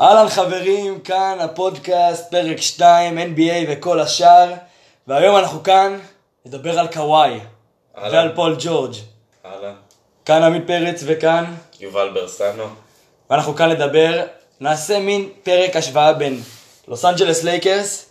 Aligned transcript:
אהלן 0.00 0.28
חברים, 0.28 1.00
כאן 1.00 1.36
הפודקאסט, 1.40 2.30
פרק 2.30 2.60
2, 2.60 3.18
NBA 3.18 3.52
וכל 3.68 4.00
השאר, 4.00 4.52
והיום 5.06 5.36
אנחנו 5.36 5.62
כאן 5.62 5.98
נדבר 6.46 6.78
על 6.78 6.86
קוואי. 6.92 7.40
ועל 8.02 8.32
פול 8.34 8.56
ג'ורג'. 8.58 8.94
אהלן. 9.46 9.74
כאן 10.24 10.42
עמית 10.42 10.66
פרץ 10.66 11.02
וכאן, 11.06 11.44
יובל 11.80 12.10
ברסנו. 12.14 12.64
ואנחנו 13.30 13.54
כאן 13.56 13.68
לדבר, 13.68 14.22
נעשה 14.60 14.98
מין 14.98 15.28
פרק 15.42 15.76
השוואה 15.76 16.12
בין 16.12 16.40
לוס 16.88 17.04
אנג'לס 17.04 17.44
לייקרס, 17.44 18.06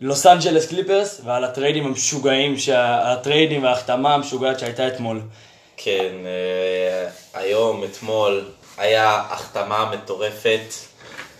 לוס 0.00 0.26
אנג'לס 0.26 0.66
קליפרס, 0.66 1.20
ועל 1.24 1.44
הטריידים 1.44 1.86
המשוגעים, 1.86 2.58
שה- 2.58 3.12
הטריידים 3.12 3.62
וההחתמה 3.64 4.14
המשוגעת 4.14 4.58
שהייתה 4.58 4.88
אתמול. 4.88 5.20
כן, 5.76 6.12
אה, 6.26 7.10
היום, 7.40 7.84
אתמול, 7.84 8.44
היה 8.78 9.22
החתמה 9.30 9.90
מטורפת 9.94 10.60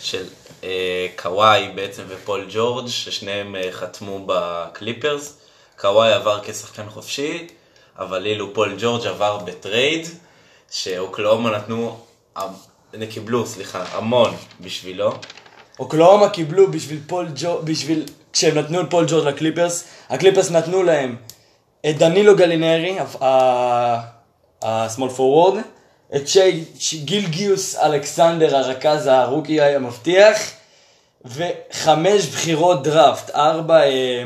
של 0.05 0.25
אה, 0.65 1.07
קוואי 1.17 1.69
בעצם 1.75 2.03
ופול 2.09 2.47
ג'ורג', 2.51 2.89
ששניהם 2.89 3.57
אה, 3.57 3.73
חתמו 3.73 4.25
בקליפרס. 4.27 5.39
קוואי 5.81 6.13
עבר 6.13 6.41
כשחקן 6.45 6.89
חופשי, 6.89 7.47
אבל 7.99 8.27
אילו 8.27 8.55
פול 8.55 8.75
ג'ורג' 8.79 9.07
עבר 9.07 9.39
בטרייד, 9.39 10.07
שאוקלאומה 10.71 11.51
נתנו, 11.51 11.99
אה, 12.37 12.47
קיבלו, 13.11 13.47
סליחה, 13.47 13.85
המון 13.93 14.35
בשבילו. 14.61 15.13
אוקלאומה 15.79 16.29
קיבלו 16.29 16.71
בשביל 16.71 17.01
פול 17.07 17.29
ג'ורג', 17.35 17.65
בשביל, 17.65 18.05
כשהם 18.33 18.59
נתנו 18.59 18.81
את 18.81 18.87
פול 18.91 19.05
ג'ורג' 19.09 19.27
לקליפרס, 19.27 19.85
הקליפרס 20.11 20.51
נתנו 20.51 20.83
להם 20.83 21.17
את 21.91 21.99
דנילו 21.99 22.37
גלינרי, 22.37 22.99
ה 24.63 24.71
small 24.71 25.11
forward, 25.11 25.63
את 26.17 26.23
גילג'ס 27.05 27.77
אלכסנדר, 27.77 28.57
הרכז 28.57 29.07
ה 29.07 29.14
rookie 29.14 29.61
המבטיח, 29.61 30.39
וחמש 31.25 32.27
בחירות 32.27 32.83
דראפט, 32.83 33.31
ארבע, 33.31 33.83
אה, 33.83 34.25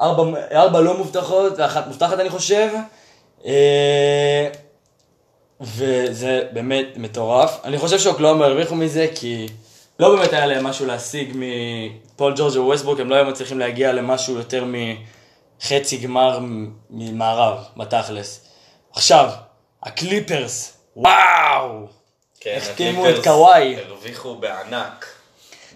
ארבע, 0.00 0.40
ארבע 0.52 0.80
לא 0.80 0.98
מובטחות 0.98 1.52
ואחת 1.58 1.86
מובטחת 1.86 2.20
אני 2.20 2.30
חושב, 2.30 2.68
אה, 3.46 4.48
וזה 5.60 6.42
באמת 6.52 6.86
מטורף. 6.96 7.60
אני 7.64 7.78
חושב 7.78 7.98
שאוקלאומה 7.98 8.46
הרוויחו 8.46 8.74
מזה 8.74 9.06
כי 9.14 9.46
לא 9.98 10.16
באמת 10.16 10.32
היה 10.32 10.46
להם 10.46 10.64
משהו 10.64 10.86
להשיג 10.86 11.32
מפול 11.34 12.34
ג'ורג' 12.36 12.56
וווסטברוק, 12.56 13.00
הם 13.00 13.10
לא 13.10 13.14
היו 13.14 13.24
מצליחים 13.24 13.58
להגיע 13.58 13.92
למשהו 13.92 14.34
יותר 14.34 14.64
מחצי 15.60 15.96
גמר 15.96 16.38
מערב, 16.90 17.58
בתכלס. 17.76 18.44
עכשיו, 18.92 19.30
הקליפרס, 19.82 20.73
וואו! 20.96 21.86
כן, 22.40 22.54
החתימו 22.56 23.02
הקליפרס 23.02 23.18
את 23.18 23.24
קוואי. 23.24 23.76
הרוויחו 23.76 24.34
בענק. 24.34 25.06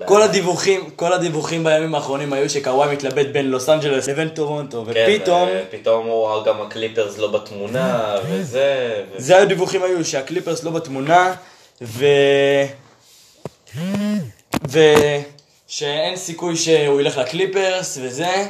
כל 0.05 0.23
הדיווחים, 0.23 0.91
כל 0.91 1.13
הדיווחים 1.13 1.65
בימים 1.65 1.95
האחרונים 1.95 2.33
היו 2.33 2.51
שקוואי 2.51 2.93
מתלבט 2.93 3.27
בין 3.27 3.51
לוס 3.51 3.69
אנג'לס 3.69 4.09
לבין 4.09 4.29
טורונטו, 4.29 4.85
כן, 4.85 5.07
ופתאום, 5.17 5.49
אה, 5.49 5.63
פתאום 5.71 6.07
הוא 6.07 6.45
גם 6.45 6.63
הקליפרס 6.63 7.19
לא 7.19 7.31
בתמונה, 7.31 8.15
וזה... 8.29 9.03
ו- 9.13 9.21
זה 9.21 9.39
הדיווחים 9.39 9.83
היו 9.83 10.05
שהקליפרס 10.05 10.65
לא 10.65 10.71
בתמונה, 10.71 11.35
ו... 11.83 12.07
ושאין 14.69 16.17
סיכוי 16.17 16.57
שהוא 16.57 17.01
ילך 17.01 17.19
לקליפרס 17.19 17.99
וזה. 18.03 18.47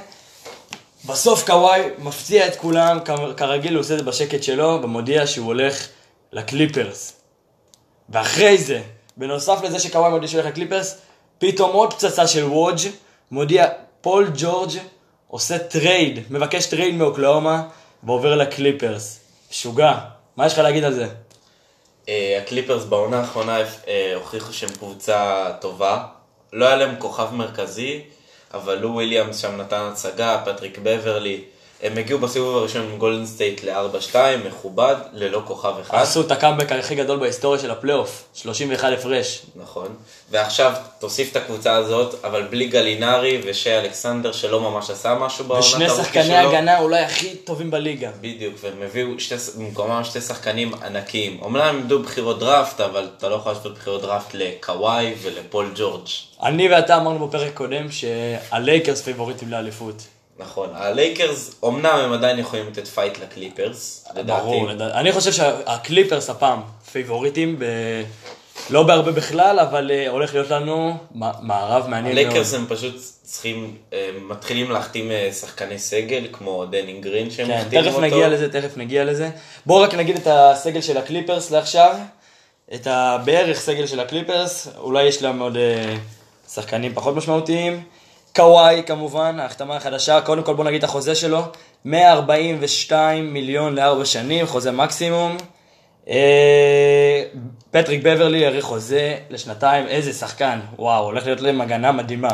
בסוף 1.04 1.46
קוואי 1.46 1.80
מפתיע 1.98 2.46
את 2.46 2.56
כולם, 2.56 2.98
כרגיל 3.36 3.74
הוא 3.74 3.80
עושה 3.80 3.94
את 3.94 3.98
זה 3.98 4.04
בשקט 4.04 4.42
שלו, 4.42 4.80
ומודיע 4.82 5.26
שהוא 5.26 5.46
הולך 5.46 5.88
לקליפרס. 6.32 7.12
ואחרי 8.08 8.58
זה, 8.58 8.82
בנוסף 9.16 9.58
לזה 9.62 9.78
שקוואי 9.78 10.10
מודיע 10.10 10.28
שהוא 10.28 10.40
הולך 10.40 10.52
לקליפרס, 10.52 10.98
פתאום 11.38 11.72
עוד 11.72 11.92
פצצה 11.92 12.26
של 12.26 12.44
ווג' 12.44 12.90
מודיע 13.30 13.68
פול 14.00 14.30
ג'ורג' 14.36 14.70
עושה 15.28 15.58
טרייד, 15.58 16.20
מבקש 16.30 16.66
טרייד 16.66 16.94
מאוקלאומה 16.94 17.62
ועובר 18.02 18.34
לקליפרס. 18.34 19.20
משוגע. 19.50 19.98
מה 20.36 20.46
יש 20.46 20.52
לך 20.52 20.58
להגיד 20.58 20.84
על 20.84 20.94
זה? 20.94 21.06
אה, 22.08 22.40
הקליפרס 22.42 22.84
בעונה 22.84 23.20
האחרונה 23.20 23.58
אה, 23.88 24.12
הוכיחו 24.14 24.52
שהם 24.52 24.70
קבוצה 24.70 25.50
טובה. 25.60 26.04
לא 26.52 26.66
היה 26.66 26.76
להם 26.76 26.94
כוכב 26.98 27.28
מרכזי, 27.32 28.02
אבל 28.54 28.78
לו 28.78 28.92
וויליאמס 28.92 29.38
שם 29.38 29.56
נתן 29.56 29.88
הצגה, 29.92 30.42
פטריק 30.44 30.78
בברלי. 30.82 31.44
הם 31.82 31.98
הגיעו 31.98 32.18
בסיבוב 32.18 32.56
הראשון 32.56 32.82
עם 32.82 32.98
גולדן 32.98 33.26
סטייט 33.26 33.64
ל-4-2, 33.64 34.16
מכובד, 34.48 34.96
ללא 35.12 35.42
כוכב 35.44 35.72
אחד. 35.80 35.98
עשו 35.98 36.20
את 36.20 36.30
הקאמבק 36.30 36.72
הכי 36.72 36.94
גדול 36.94 37.18
בהיסטוריה 37.18 37.60
של 37.60 37.70
הפלייאוף, 37.70 38.24
31 38.34 38.92
הפרש. 38.98 39.42
נכון. 39.56 39.88
ועכשיו 40.30 40.72
תוסיף 40.98 41.32
את 41.32 41.36
הקבוצה 41.36 41.74
הזאת, 41.74 42.24
אבל 42.24 42.42
בלי 42.50 42.66
גלינרי 42.66 43.40
ושי 43.44 43.70
אלכסנדר 43.70 44.32
שלא 44.32 44.60
ממש 44.60 44.90
עשה 44.90 45.14
משהו 45.14 45.44
בעונת 45.44 45.64
ושני 45.64 45.86
ה 45.86 45.89
rookie 45.89 46.04
שחקני 46.04 46.24
שלו. 46.24 46.36
הגנה 46.36 46.78
אולי 46.78 47.04
הכי 47.04 47.36
טובים 47.36 47.70
בליגה. 47.70 48.10
בדיוק, 48.20 48.54
והם 48.60 48.82
הביאו 48.82 49.08
שתי, 49.20 49.34
במקומם 49.58 50.04
שתי 50.04 50.20
שחקנים 50.20 50.74
ענקיים. 50.74 51.38
אומנם 51.42 51.62
הם 51.62 51.76
עמדו 51.76 52.02
בחירות 52.02 52.38
דראפט, 52.38 52.80
אבל 52.80 53.08
אתה 53.18 53.28
לא 53.28 53.34
יכול 53.34 53.52
לעשות 53.52 53.74
בחירות 53.74 54.02
דראפט 54.02 54.34
לקוואי 54.34 55.14
ולפול 55.22 55.72
ג'ורג'. 55.74 56.06
אני 56.42 56.68
ואתה 56.68 56.96
אמרנו 56.96 57.28
בפרק 57.28 57.54
קודם 57.54 57.90
שהלייקרס 57.90 59.02
פייבוריטים 59.02 59.48
לאליפות. 59.48 60.17
נכון. 60.38 60.68
הלייקרס, 60.74 61.54
אמנם 61.64 61.86
הם 61.86 62.12
עדיין 62.12 62.38
יכולים 62.38 62.66
לתת 62.66 62.86
fight 62.86 63.18
לקליפרס, 63.18 64.08
לדעתי. 64.14 64.42
ברור, 64.42 64.70
אני 64.70 65.12
חושב 65.12 65.32
שהקליפרס 65.32 66.30
הפעם 66.30 66.60
פייבוריטים, 66.92 67.58
ב... 67.58 67.64
לא 68.70 68.82
בהרבה 68.82 69.12
בכלל, 69.12 69.60
אבל 69.60 69.90
אה, 69.90 70.08
הולך 70.08 70.34
להיות 70.34 70.50
לנו 70.50 70.96
מערב 71.14 71.86
מעניין 71.88 72.14
מאוד. 72.14 72.26
הלייקרס 72.26 72.54
הם 72.54 72.66
פשוט 72.68 72.96
צריכים, 73.22 73.76
הם 73.92 74.28
מתחילים 74.28 74.70
להחתים 74.70 75.10
אה, 75.10 75.30
שחקני 75.32 75.78
סגל, 75.78 76.26
כמו 76.32 76.64
דני 76.66 77.00
גרין 77.00 77.30
שהם 77.30 77.46
כן, 77.46 77.62
תכף 77.70 77.88
אותו. 77.88 78.00
נגיע 78.00 78.28
לזה, 78.28 78.52
תכף 78.52 78.76
נגיע 78.76 79.04
לזה. 79.04 79.30
בואו 79.66 79.82
רק 79.82 79.94
נגיד 79.94 80.16
את 80.16 80.26
הסגל 80.30 80.80
של 80.80 80.96
הקליפרס 80.96 81.50
לעכשיו. 81.50 81.96
את 82.74 82.86
הבערך 82.86 83.60
סגל 83.60 83.86
של 83.86 84.00
הקליפרס, 84.00 84.68
אולי 84.76 85.04
יש 85.04 85.22
להם 85.22 85.40
עוד 85.40 85.56
אה, 85.56 85.96
שחקנים 86.54 86.94
פחות 86.94 87.16
משמעותיים. 87.16 87.82
קוואי 88.38 88.82
כמובן, 88.86 89.40
ההחתמה 89.40 89.76
החדשה, 89.76 90.20
קודם 90.20 90.42
כל 90.42 90.54
בואו 90.54 90.66
נגיד 90.66 90.78
את 90.78 90.84
החוזה 90.84 91.14
שלו, 91.14 91.42
142 91.84 93.32
מיליון 93.32 93.74
לארבע 93.74 94.04
שנים, 94.04 94.46
חוזה 94.46 94.72
מקסימום. 94.72 95.36
אה, 96.08 97.22
פטריק 97.70 98.02
בברלי 98.02 98.46
האריך 98.46 98.64
חוזה 98.64 99.16
לשנתיים, 99.30 99.86
איזה 99.86 100.12
שחקן, 100.12 100.60
וואו, 100.78 101.04
הולך 101.04 101.26
להיות 101.26 101.40
להם 101.40 101.60
הגנה 101.60 101.92
מדהימה. 101.92 102.28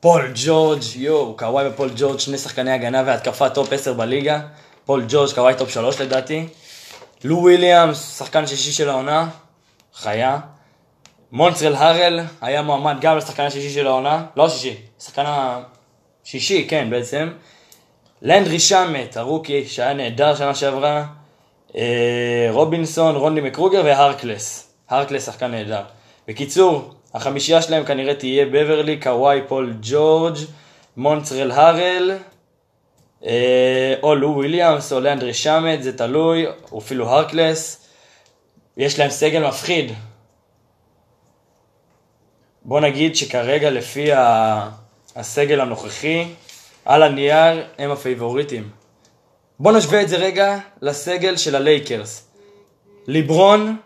פול 0.00 0.32
ג'ורג', 0.34 0.82
יואו, 0.96 1.36
קוואי 1.36 1.68
ופול 1.68 1.90
ג'ורג', 1.96 2.18
שני 2.18 2.38
שחקני 2.38 2.72
הגנה 2.72 3.02
והתקפה 3.06 3.48
top 3.48 3.72
10 3.72 3.92
בליגה. 3.92 4.40
פול 4.84 5.04
ג'ורג', 5.08 5.34
קוואי 5.34 5.54
top 5.54 5.70
3 5.70 6.00
לדעתי. 6.00 6.48
לו 7.24 7.36
וויליאמס, 7.36 8.18
שחקן 8.18 8.46
שישי 8.46 8.72
של 8.72 8.88
העונה, 8.88 9.28
חיה. 9.94 10.38
מונטרז 11.32 11.74
הארל 11.74 12.20
היה 12.40 12.62
מועמד 12.62 12.96
גם 13.00 13.16
לשחקן 13.16 13.42
השישי 13.42 13.70
של 13.70 13.86
העונה, 13.86 14.26
לא 14.36 14.46
השישי, 14.46 14.74
שחקן 15.00 15.24
השישי, 15.26 16.66
כן 16.68 16.90
בעצם. 16.90 17.28
לנדרי 18.22 18.60
שמט, 18.60 19.16
ה 19.16 19.22
rookie, 19.22 19.66
שהיה 19.66 19.94
נהדר 19.94 20.34
שנה 20.34 20.54
שעברה. 20.54 21.04
אה, 21.76 22.48
רובינסון, 22.50 23.16
רודני 23.16 23.40
מקגרודר 23.40 23.82
והרקלס. 23.84 24.72
הרקלס 24.88 25.26
שחקן 25.26 25.50
נהדר. 25.50 25.82
בקיצור, 26.28 26.94
החמישייה 27.14 27.62
שלהם 27.62 27.84
כנראה 27.84 28.14
תהיה 28.14 28.46
בברלי, 28.46 29.00
קוואי, 29.00 29.40
פול 29.48 29.74
ג'ורג', 29.82 30.36
מונטרז 30.96 31.50
הארל, 31.50 32.12
אה, 33.26 33.94
או 34.02 34.14
לו 34.14 34.34
וויליאמס 34.34 34.92
או 34.92 35.00
לנדרי 35.00 35.34
שמט, 35.34 35.82
זה 35.82 35.98
תלוי, 35.98 36.46
או 36.72 36.78
אפילו 36.78 37.08
הרקלס. 37.08 37.88
יש 38.76 38.98
להם 38.98 39.10
סגל 39.10 39.46
מפחיד. 39.48 39.92
בוא 42.68 42.80
נגיד 42.80 43.16
שכרגע 43.16 43.70
לפי 43.70 44.10
הסגל 45.16 45.60
הנוכחי, 45.60 46.26
על 46.84 47.02
הנייר 47.02 47.64
הם 47.78 47.90
הפייבוריטים. 47.90 48.68
בוא 49.60 49.72
נשווה 49.72 50.02
את 50.02 50.08
זה 50.08 50.16
רגע 50.16 50.58
לסגל 50.82 51.36
של 51.36 51.56
הלייקרס. 51.56 52.28
לברון, 53.06 53.76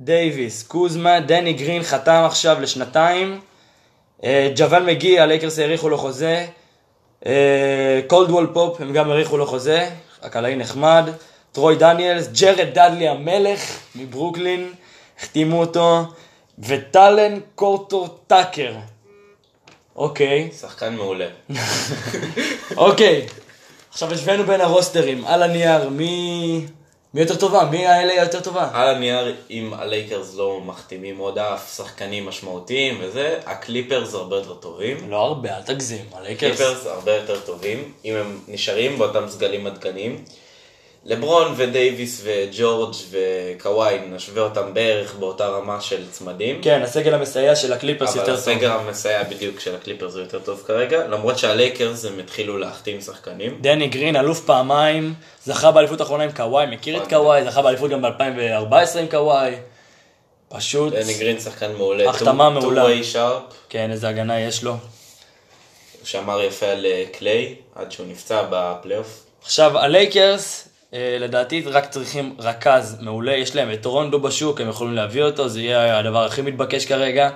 דייוויס, 0.00 0.62
קוזמה, 0.62 1.20
דני 1.20 1.52
גרין 1.52 1.82
חתם 1.82 2.22
עכשיו 2.26 2.60
לשנתיים. 2.60 3.40
אה, 4.24 4.52
ג'אוויל 4.56 4.86
מגי, 4.86 5.20
הלייקרס 5.20 5.58
האריכו 5.58 5.88
לו 5.88 5.98
חוזה. 5.98 6.46
אה, 7.26 8.00
קולדוול 8.06 8.50
פופ, 8.54 8.80
הם 8.80 8.92
גם 8.92 9.10
האריכו 9.10 9.36
לו 9.36 9.46
חוזה. 9.46 9.90
הקלעי 10.22 10.56
נחמד. 10.56 11.10
טרוי 11.52 11.76
דניאלס, 11.76 12.28
ג'רד 12.40 12.68
דדלי 12.74 13.08
המלך 13.08 13.60
מברוקלין, 13.94 14.72
החתימו 15.18 15.60
אותו. 15.60 16.06
וטיילן 16.66 17.40
הורטון 17.54 18.18
טאקר. 18.26 18.74
אוקיי. 19.96 20.50
שחקן 20.60 20.94
מעולה. 20.94 21.26
אוקיי, 22.76 23.26
עכשיו 23.90 24.12
השווינו 24.12 24.44
בין 24.44 24.60
הרוסטרים, 24.60 25.24
על 25.26 25.42
הנייר, 25.42 25.88
מי, 25.88 26.66
מי 27.14 27.20
יותר 27.20 27.36
טובה? 27.36 27.64
מי 27.64 27.86
האלה 27.86 28.14
יותר 28.14 28.40
טובה? 28.40 28.70
על 28.72 28.96
הנייר, 28.96 29.36
אם 29.50 29.72
הלייקרס 29.74 30.34
לא 30.34 30.60
מחתימים 30.60 31.18
עוד 31.18 31.38
אף 31.38 31.76
שחקנים 31.76 32.26
משמעותיים 32.26 32.98
וזה, 33.00 33.38
הקליפרס 33.46 34.14
הרבה 34.14 34.36
יותר 34.36 34.54
טובים. 34.54 35.10
לא 35.10 35.16
הרבה, 35.16 35.56
אל 35.56 35.62
תגזים, 35.62 36.04
הלייקרס. 36.12 36.56
קליפרס 36.56 36.86
הרבה 36.86 37.14
יותר 37.14 37.40
טובים, 37.40 37.92
אם 38.04 38.14
הם 38.14 38.40
נשארים 38.48 38.98
באותם 38.98 39.28
סגלים 39.28 39.66
עדכניים. 39.66 40.24
לברון 41.04 41.54
ודייוויס 41.56 42.20
וג'ורג' 42.24 42.94
וקוואי, 43.10 43.98
נשווה 44.10 44.42
אותם 44.42 44.74
בערך 44.74 45.14
באותה 45.14 45.46
רמה 45.48 45.80
של 45.80 46.10
צמדים. 46.10 46.62
כן, 46.62 46.82
הסגל 46.82 47.14
המסייע 47.14 47.56
של 47.56 47.72
הקליפרס 47.72 48.10
אבל 48.10 48.18
יותר 48.20 48.32
טוב. 48.32 48.40
הסגל 48.40 48.70
המסייע 48.70 49.22
בדיוק 49.22 49.60
של 49.60 49.74
הקליפרס 49.74 50.14
הוא 50.14 50.22
יותר 50.22 50.38
טוב 50.38 50.62
כרגע, 50.66 51.06
למרות 51.06 51.38
שהלייקרס 51.38 52.04
הם 52.04 52.18
התחילו 52.18 52.58
להחתים 52.58 53.00
שחקנים. 53.00 53.58
דני 53.60 53.88
גרין, 53.88 54.16
אלוף 54.16 54.40
פעמיים, 54.44 55.14
זכה 55.44 55.70
באליפות 55.70 56.00
האחרונה 56.00 56.24
עם 56.24 56.32
קוואי, 56.32 56.66
מכיר 56.66 56.96
את 56.96 57.02
נכון. 57.02 57.18
קוואי, 57.18 57.44
זכה 57.44 57.62
באליפות 57.62 57.90
גם 57.90 58.02
ב-2014 58.02 58.98
עם 58.98 59.06
קוואי. 59.10 59.54
פשוט, 60.48 60.92
דני 60.92 61.14
גרין 61.14 61.40
שחקן 61.40 61.72
מעולה. 61.72 62.10
החתמה 62.10 62.50
מעולה. 62.50 62.82
two-way 62.82 63.04
sharp, 63.04 63.42
כן, 63.68 63.90
איזה 63.90 64.08
הגנה 64.08 64.40
יש 64.40 64.62
לו. 64.62 64.74
שמר 66.04 66.42
יפה 66.42 66.66
על 66.66 66.86
אה, 66.86 67.04
קליי, 67.18 67.54
עד 67.74 67.92
שהוא 67.92 68.06
נפצע 68.06 68.42
בפלייאוף. 68.50 69.24
עכשיו, 69.42 69.78
הלייקרס, 69.78 70.64
אה, 70.64 70.67
לדעתי 70.92 71.62
רק 71.66 71.90
צריכים 71.90 72.36
רכז 72.38 72.96
מעולה, 73.00 73.36
יש 73.36 73.56
להם 73.56 73.72
את 73.72 73.86
רונדו 73.86 74.20
בשוק, 74.20 74.60
הם 74.60 74.68
יכולים 74.68 74.94
להביא 74.94 75.22
אותו, 75.22 75.48
זה 75.48 75.60
יהיה 75.60 75.98
הדבר 75.98 76.24
הכי 76.24 76.42
מתבקש 76.42 76.86
כרגע. 76.86 77.30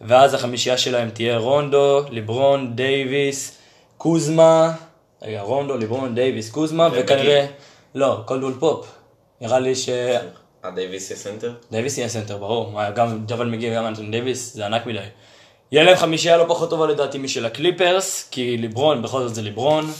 ואז 0.00 0.34
החמישייה 0.34 0.78
שלהם 0.78 1.10
תהיה 1.10 1.38
רונדו, 1.38 2.02
ליברון, 2.10 2.76
דייוויס, 2.76 3.58
קוזמה, 3.96 4.72
רגע, 5.22 5.40
רונדו, 5.40 5.76
ליברון, 5.76 6.14
דייוויס, 6.14 6.50
קוזמה. 6.50 6.88
וכנראה, 6.92 7.46
לא, 7.94 8.22
קולדוול 8.24 8.54
פופ. 8.58 8.86
נראה 9.40 9.58
לי 9.58 9.74
ש... 9.74 9.88
אה, 9.88 10.70
דייוויס 10.74 11.10
יהיה 11.10 11.18
סנטר? 11.18 11.52
דייוויס 11.70 11.98
יהיה 11.98 12.08
סנטר, 12.08 12.36
ברור. 12.36 12.80
גם 12.94 13.26
ג'אוויל 13.26 13.46
מגי, 13.46 13.76
גם 13.76 13.86
אנטוני 13.86 14.10
דייוויס, 14.10 14.54
זה 14.54 14.66
ענק 14.66 14.86
מדי. 14.86 14.98
יהיה 15.72 15.84
להם 15.84 15.96
חמישייה 15.96 16.36
לא 16.36 16.44
פחות 16.48 16.70
טובה 16.70 16.86
לדעתי 16.86 17.18
משל 17.18 17.46
הקליפרס, 17.46 18.28
כי 18.30 18.56
ליברון, 18.56 19.02
בכל 19.02 19.22
זאת 19.22 19.34
זה 19.34 19.42
ליברון, 19.42 19.92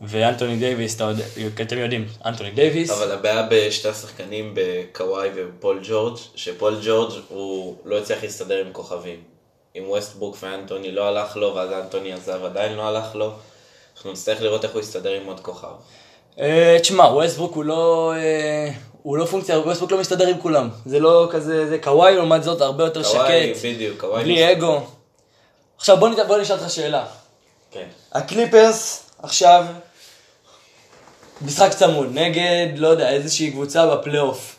ואנטוני 0.00 0.56
דייוויס, 0.56 0.96
אתה 0.96 1.04
יודע, 1.04 1.24
אתם 1.62 1.78
יודעים, 1.78 2.06
אנטוני 2.24 2.50
דייוויס. 2.50 2.90
אבל 2.90 3.12
הבעיה 3.12 3.46
בשתי 3.50 3.88
השחקנים, 3.88 4.54
בקוואי 4.54 5.28
ובפול 5.34 5.80
ג'ורג', 5.82 6.16
שפול 6.34 6.80
ג'ורג' 6.84 7.12
הוא 7.28 7.76
לא 7.84 7.98
הצליח 7.98 8.22
להסתדר 8.22 8.58
עם 8.66 8.72
כוכבים. 8.72 9.22
עם 9.74 9.84
ווסטברוק 9.88 10.36
ואנטוני 10.42 10.92
לא 10.92 11.08
הלך 11.08 11.36
לו, 11.36 11.54
ואז 11.54 11.72
אנטוני 11.72 12.12
עזב 12.12 12.44
עדיין 12.44 12.72
לא 12.72 12.82
הלך 12.82 13.14
לו. 13.14 13.32
אנחנו 13.94 14.12
נצטרך 14.12 14.42
לראות 14.42 14.64
איך 14.64 14.72
הוא 14.72 14.80
יסתדר 14.80 15.10
עם 15.10 15.26
עוד 15.26 15.40
כוכב. 15.40 15.68
אה, 16.40 16.76
תשמע, 16.80 17.04
ווסטברוק 17.04 17.54
הוא 17.54 17.64
לא... 17.64 18.12
אה, 18.16 18.70
הוא 19.02 19.16
לא 19.16 19.24
פונקציה, 19.24 19.58
ווסטברוק 19.58 19.92
לא 19.92 19.98
מסתדר 19.98 20.26
עם 20.26 20.40
כולם. 20.40 20.68
זה 20.86 20.98
לא 20.98 21.28
כזה, 21.30 21.68
זה 21.68 21.78
קוואי 21.78 22.16
לעומת 22.16 22.42
זאת 22.42 22.60
הרבה 22.60 22.84
יותר 22.84 23.02
קוואי, 23.02 23.54
שקט, 23.54 23.64
בדיוק, 23.64 24.00
קוואי. 24.00 24.24
בלי. 24.24 24.52
אגו. 24.52 24.80
עכשיו. 25.76 25.96
בוא 25.96 26.38
נשאל 26.38 26.56
אותך 26.56 26.70
שאלה. 26.70 27.06
כן. 27.70 27.86
הקליפרס 28.12 29.10
עכשיו 29.22 29.64
משחק 31.42 31.70
צמוד 31.70 32.08
נגד, 32.12 32.68
לא 32.76 32.88
יודע, 32.88 33.10
איזושהי 33.10 33.50
קבוצה 33.50 33.86
בפלייאוף. 33.86 34.56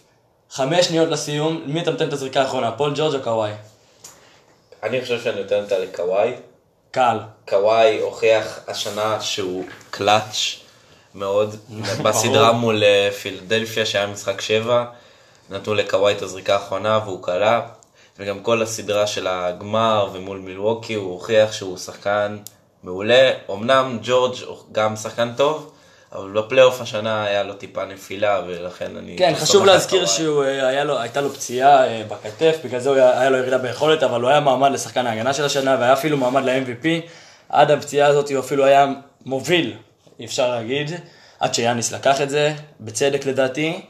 חמש 0.52 0.86
שניות 0.86 1.10
לסיום, 1.10 1.62
מי 1.66 1.82
אתה 1.82 1.92
נותן 1.92 2.08
את 2.08 2.14
הזריקה 2.14 2.42
האחרונה, 2.42 2.72
פול 2.72 2.94
ג'ורג' 2.96 3.16
או 3.16 3.22
קוואי? 3.24 3.52
אני 4.84 5.02
חושב 5.02 5.22
שאני 5.22 5.42
נותן 5.42 5.64
אותה 5.64 5.80
לקוואי. 5.80 6.34
קל. 6.92 7.20
קוואי 7.48 8.00
הוכיח 8.00 8.60
השנה 8.68 9.22
שהוא 9.22 9.66
קלאץ' 9.90 10.56
מאוד. 11.16 11.56
בסדרה 12.04 12.52
מול 12.52 12.84
אה, 12.84 13.10
פילדלפיה 13.22 13.86
שהיה 13.86 14.08
משחק 14.08 14.42
שבע, 14.42 14.86
נתנו 15.50 15.74
לקוואי 15.74 16.14
את 16.14 16.22
הזריקה 16.22 16.54
האחרונה 16.54 17.00
והוא 17.06 17.24
קלע. 17.24 17.60
וגם 18.20 18.40
כל 18.40 18.62
הסדרה 18.62 19.08
של 19.08 19.28
הגמר 19.28 20.10
ומול 20.14 20.38
מילווקי 20.38 20.94
הוא 20.94 21.12
הוכיח 21.12 21.52
שהוא 21.52 21.78
שחקן 21.78 22.38
מעולה. 22.84 23.32
אמנם 23.50 24.00
ג'ורג' 24.02 24.36
גם 24.72 24.96
שחקן 24.96 25.34
טוב, 25.38 25.72
אבל 26.14 26.32
בפלייאוף 26.32 26.82
השנה 26.82 27.24
היה 27.24 27.44
לו 27.44 27.54
טיפה 27.54 27.86
נפילה 27.86 28.42
ולכן 28.48 28.98
אני... 28.98 29.16
כן, 29.18 29.34
חשוב 29.36 29.66
להזכיר. 29.66 30.06
שהייתה 30.06 31.22
לו 31.22 31.30
פציעה 31.30 31.88
אה, 31.88 32.04
בכתף, 32.08 32.58
בגלל 32.66 32.80
זה 32.80 33.20
היה 33.20 33.30
לו 33.30 33.38
ירידה 33.38 33.58
ביכולת, 33.58 34.04
אבל 34.04 34.22
הוא 34.22 34.30
היה 34.30 34.40
מעמד 34.40 34.72
לשחקן 34.72 35.08
ההגנה 35.08 35.34
של 35.34 35.46
השנה, 35.46 35.78
והיה 35.80 35.94
אפילו 35.94 36.18
מעמד 36.18 36.44
ל-MVP. 36.44 36.88
עד 37.50 37.72
הפציעה 37.72 38.08
הזאת 38.08 38.30
הוא 38.30 38.40
אפילו 38.40 38.66
היה 38.66 38.88
מוביל, 39.26 39.74
אפשר 40.24 40.50
להגיד, 40.50 40.92
עד 41.40 41.54
שיאניס 41.54 41.92
לקח 41.92 42.22
את 42.22 42.30
זה, 42.30 42.54
בצדק 42.80 43.26
לדעתי. 43.26 43.82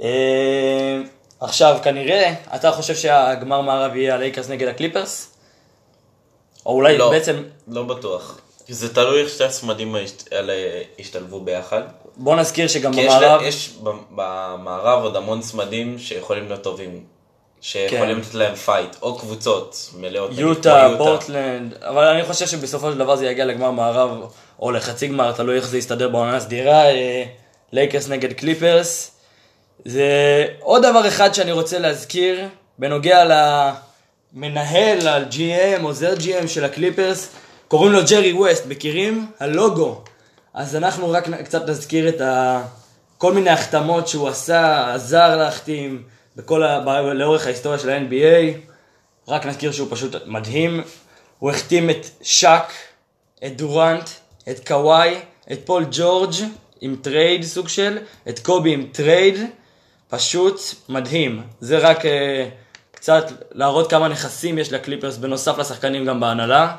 אה, 0.00 1.00
עכשיו, 1.40 1.78
כנראה, 1.82 2.34
אתה 2.54 2.72
חושב 2.72 2.94
שהגמר 2.94 3.60
מערב 3.60 3.96
יהיה 3.96 4.14
הלייקרס 4.14 4.48
נגד 4.48 4.68
הקליפרס? 4.68 5.34
או 6.66 6.72
אולי 6.72 6.98
לא, 6.98 7.10
בעצם, 7.10 7.42
לא 7.68 7.82
בטוח. 7.82 8.38
זה 8.68 8.94
תלוי 8.94 9.20
איך 9.20 9.28
שתי 9.28 9.44
הצמדים 9.44 9.94
האלה 10.32 10.52
ישתלבו 10.98 11.40
ביחד. 11.40 11.82
בוא 12.16 12.36
נזכיר 12.36 12.68
שגם 12.68 12.92
כי 12.94 13.04
במערב, 13.04 13.40
לה- 13.42 13.48
יש 13.48 13.70
במערב 14.10 15.02
עוד 15.02 15.16
המון 15.16 15.40
צמדים 15.40 15.98
שיכולים 15.98 16.48
להיות 16.48 16.62
טובים. 16.62 17.04
שיכולים 17.60 18.14
כן. 18.16 18.20
לתת 18.20 18.34
להם 18.34 18.54
fight, 18.54 18.96
או 19.02 19.18
קבוצות 19.18 19.90
מלאות. 19.96 20.30
יוטה, 20.34 20.88
פורטלנד, 20.98 21.74
אבל 21.80 22.04
אני 22.04 22.24
חושב 22.24 22.46
שבסופו 22.46 22.92
של 22.92 22.98
דבר 22.98 23.16
זה 23.16 23.26
יגיע 23.26 23.44
לגמר 23.44 23.70
מערב 23.70 24.10
או 24.60 24.70
לחצי 24.70 25.06
גמר, 25.08 25.32
תלוי 25.32 25.56
איך 25.56 25.66
זה 25.68 25.78
יסתדר 25.78 26.08
בעונה 26.08 26.36
הסדירה, 26.36 26.84
אה, 26.90 27.24
לייקרס 27.72 28.08
נגד 28.08 28.32
קליפרס. 28.32 29.10
זה 29.84 30.04
עוד 30.60 30.82
דבר 30.86 31.08
אחד 31.08 31.34
שאני 31.34 31.52
רוצה 31.52 31.78
להזכיר, 31.78 32.40
בנוגע 32.78 33.24
למנהל, 34.34 35.08
ה-GM, 35.08 35.82
עוזר 35.82 36.14
GM 36.14 36.46
של 36.48 36.64
הקליפרס, 36.64 37.28
קוראים 37.68 37.92
לו 37.92 38.00
ג'רי 38.10 38.32
ווסט, 38.32 38.66
מכירים? 38.66 39.26
הלוגו. 39.40 40.04
אז 40.54 40.76
אנחנו 40.76 41.10
רק 41.10 41.28
קצת 41.44 41.68
נזכיר 41.68 42.08
את 42.08 42.20
ה... 42.20 42.62
כל 43.18 43.32
מיני 43.32 43.50
החתמות 43.50 44.08
שהוא 44.08 44.28
עשה, 44.28 44.94
עזר 44.94 45.36
להחתים 45.36 46.02
בכל 46.36 46.62
ה... 46.62 47.02
לאורך 47.14 47.46
ההיסטוריה 47.46 47.78
של 47.78 47.90
ה-NBA. 47.90 48.58
רק 49.28 49.46
נזכיר 49.46 49.72
שהוא 49.72 49.88
פשוט 49.90 50.14
מדהים. 50.26 50.82
הוא 51.38 51.50
החתים 51.50 51.90
את 51.90 52.06
שק, 52.22 52.72
את 53.46 53.56
דורנט, 53.56 54.08
את 54.50 54.68
קוואי, 54.68 55.18
את 55.52 55.58
פול 55.64 55.86
ג'ורג' 55.90 56.34
עם 56.80 56.96
trade 57.02 57.42
סוג 57.42 57.68
של, 57.68 57.98
את 58.28 58.38
קובי 58.38 58.72
עם 58.72 58.88
trade. 58.92 59.38
פשוט 60.08 60.60
מדהים. 60.88 61.42
זה 61.60 61.78
רק 61.78 62.06
אה, 62.06 62.48
קצת 62.90 63.24
להראות 63.52 63.90
כמה 63.90 64.08
נכסים 64.08 64.58
יש 64.58 64.72
לקליפרס 64.72 65.16
בנוסף 65.16 65.58
לשחקנים 65.58 66.04
גם 66.04 66.20
בהנהלה. 66.20 66.76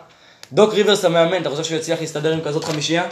דוק 0.51 0.73
ריברס 0.73 1.05
המאמן, 1.05 1.41
אתה 1.41 1.49
חושב 1.49 1.63
שהוא 1.63 1.77
יצליח 1.77 1.99
להסתדר 1.99 2.33
עם 2.33 2.41
כזאת 2.41 2.63
חמישייה? 2.63 3.09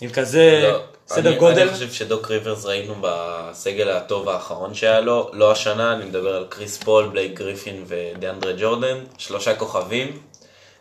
עם 0.00 0.10
כזה 0.10 0.60
לא, 0.62 0.78
סדר 1.06 1.30
אני, 1.30 1.38
גודל? 1.38 1.62
אני 1.62 1.72
חושב 1.72 1.92
שדוק 1.92 2.30
ריברס 2.30 2.64
ראינו 2.64 2.94
בסגל 3.00 3.88
הטוב 3.90 4.28
האחרון 4.28 4.74
שהיה 4.74 5.00
לו, 5.00 5.30
לא 5.32 5.52
השנה, 5.52 5.92
אני 5.92 6.04
מדבר 6.04 6.36
על 6.36 6.46
קריס 6.48 6.78
פול, 6.78 7.08
בלייק 7.08 7.38
גריפין 7.38 7.84
ודיאנדרה 7.86 8.52
ג'ורדן, 8.58 8.98
שלושה 9.18 9.54
כוכבים, 9.54 10.22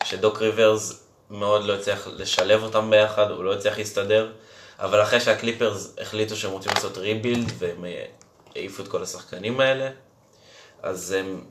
שדוק 0.04 0.42
ריברס 0.42 1.04
מאוד 1.30 1.66
לא 1.66 1.74
הצליח 1.74 2.08
לשלב 2.18 2.64
אותם 2.64 2.90
ביחד, 2.90 3.32
הוא 3.32 3.44
לא 3.44 3.54
הצליח 3.54 3.78
להסתדר, 3.78 4.32
אבל 4.80 5.04
אחרי 5.04 5.20
שהקליפרס 5.20 5.96
החליטו 6.02 6.36
שהם 6.36 6.52
רוצים 6.52 6.72
לעשות 6.76 6.98
rebuild, 6.98 7.52
והם 7.58 7.86
העיפו 8.56 8.84
את 8.84 8.88
כל 8.88 9.04
השחקנים 9.04 9.60
האלה, 9.60 9.90
אז 10.84 11.12
הם, 11.12 11.42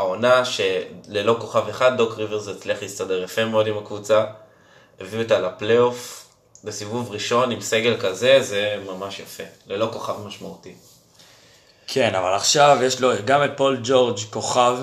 העונה 0.00 0.42
שללא 0.44 1.36
כוכב 1.40 1.68
אחד, 1.68 1.96
דוק 1.96 2.18
ריברס 2.18 2.48
הצליח 2.48 2.82
להסתדר 2.82 3.22
יפה 3.22 3.44
מאוד 3.44 3.66
עם 3.66 3.78
הקבוצה, 3.78 4.24
הביאו 5.00 5.22
אותה 5.22 5.38
לפלייאוף. 5.38 6.26
בסיבוב 6.64 7.10
ראשון 7.10 7.50
עם 7.50 7.60
סגל 7.60 7.96
כזה, 8.00 8.38
זה 8.40 8.82
ממש 8.86 9.18
יפה. 9.18 9.42
ללא 9.66 9.88
כוכב 9.92 10.26
משמעותי. 10.26 10.74
כן, 11.86 12.14
אבל 12.14 12.34
עכשיו 12.34 12.78
יש 12.82 13.00
לו 13.00 13.10
גם 13.24 13.44
את 13.44 13.50
פול 13.56 13.80
ג'ורג' 13.82 14.18
כוכב, 14.30 14.78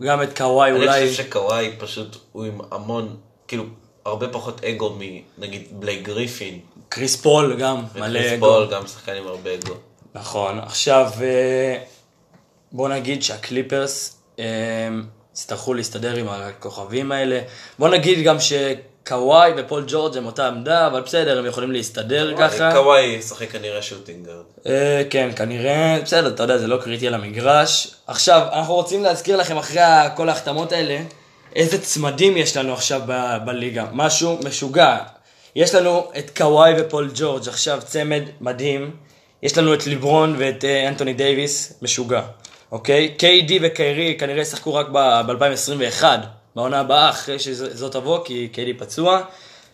גם 0.00 0.22
את 0.22 0.36
קוואי 0.36 0.70
אני 0.70 0.78
אולי... 0.78 1.08
חושב 1.08 1.22
שקוואי 1.22 1.76
פשוט, 1.78 2.16
הוא 2.32 2.44
עם 2.44 2.60
המון, 2.70 3.16
כאילו, 3.48 3.64
הרבה 4.04 4.28
פחות 4.28 4.64
אגו 4.64 4.96
מנגיד 4.98 5.66
בלייק 5.70 6.02
גריפין. 6.02 6.60
קריס 6.88 7.16
פול 7.16 7.56
גם, 7.60 7.84
מלא 7.94 8.34
אגו. 8.34 8.46
פול, 8.46 8.68
גם 8.70 8.86
שחקן 8.86 9.12
עם 9.12 9.26
הרבה 9.26 9.54
אגו. 9.54 9.74
נכון, 10.14 10.58
עכשיו 10.58 11.10
אה, 11.20 11.78
בוא 12.72 12.88
נגיד 12.88 13.22
שהקליפרס 13.22 14.16
יצטרכו 15.32 15.74
להסתדר 15.74 16.16
עם 16.16 16.28
הכוכבים 16.28 17.12
האלה. 17.12 17.40
בוא 17.78 17.88
נגיד 17.88 18.24
גם 18.24 18.36
שקוואי 18.40 19.52
ופול 19.56 19.84
ג'ורג' 19.88 20.16
הם 20.16 20.26
אותה 20.26 20.48
עמדה, 20.48 20.86
אבל 20.86 21.00
בסדר, 21.00 21.38
הם 21.38 21.46
יכולים 21.46 21.72
להסתדר 21.72 22.34
ככה. 22.38 22.72
קוואי 22.72 23.02
ישחק 23.02 23.50
כנראה 23.50 23.82
shooting 23.82 24.17
guard. 24.17 24.44
אה, 24.66 25.02
כן, 25.10 25.30
כנראה, 25.36 25.98
בסדר, 26.04 26.28
אתה 26.28 26.42
יודע, 26.42 26.58
זה 26.58 26.66
לא 26.66 26.76
קריטי 26.76 27.06
על 27.06 27.14
המגרש. 27.14 27.94
עכשיו, 28.06 28.46
אנחנו 28.52 28.74
רוצים 28.74 29.02
להזכיר 29.02 29.36
לכם 29.36 29.56
אחרי 29.56 29.82
כל 30.14 30.28
ההחתמות 30.28 30.72
האלה, 30.72 30.98
איזה 31.56 31.82
צמדים 31.82 32.36
יש 32.36 32.56
לנו 32.56 32.72
עכשיו 32.72 33.00
ב- 33.06 33.36
בליגה. 33.44 33.84
משהו 33.92 34.38
משוגע. 34.44 34.96
יש 35.56 35.74
לנו 35.74 36.10
את 36.18 36.36
קוואי 36.36 36.72
ופול 36.78 37.10
ג'ורג', 37.14 37.48
עכשיו 37.48 37.80
צמד 37.86 38.22
מדהים, 38.40 38.90
יש 39.42 39.58
לנו 39.58 39.74
את 39.74 39.86
ליברון 39.86 40.34
ואת 40.38 40.64
אה, 40.64 40.88
אנטוני 40.88 41.12
דייוויס, 41.12 41.72
משוגע, 41.82 42.22
אוקיי? 42.72 43.14
KD 43.18 43.52
וקיירי 43.62 44.16
כנראה 44.18 44.42
ישחקו 44.42 44.74
רק 44.74 44.86
ב-2021, 44.88 46.04
בעונה 46.56 46.80
הבאה, 46.80 47.10
אחרי 47.10 47.38
שזאת 47.38 47.92
תבוא, 47.92 48.24
כי 48.24 48.48
KD 48.52 48.80
פצוע. 48.80 49.20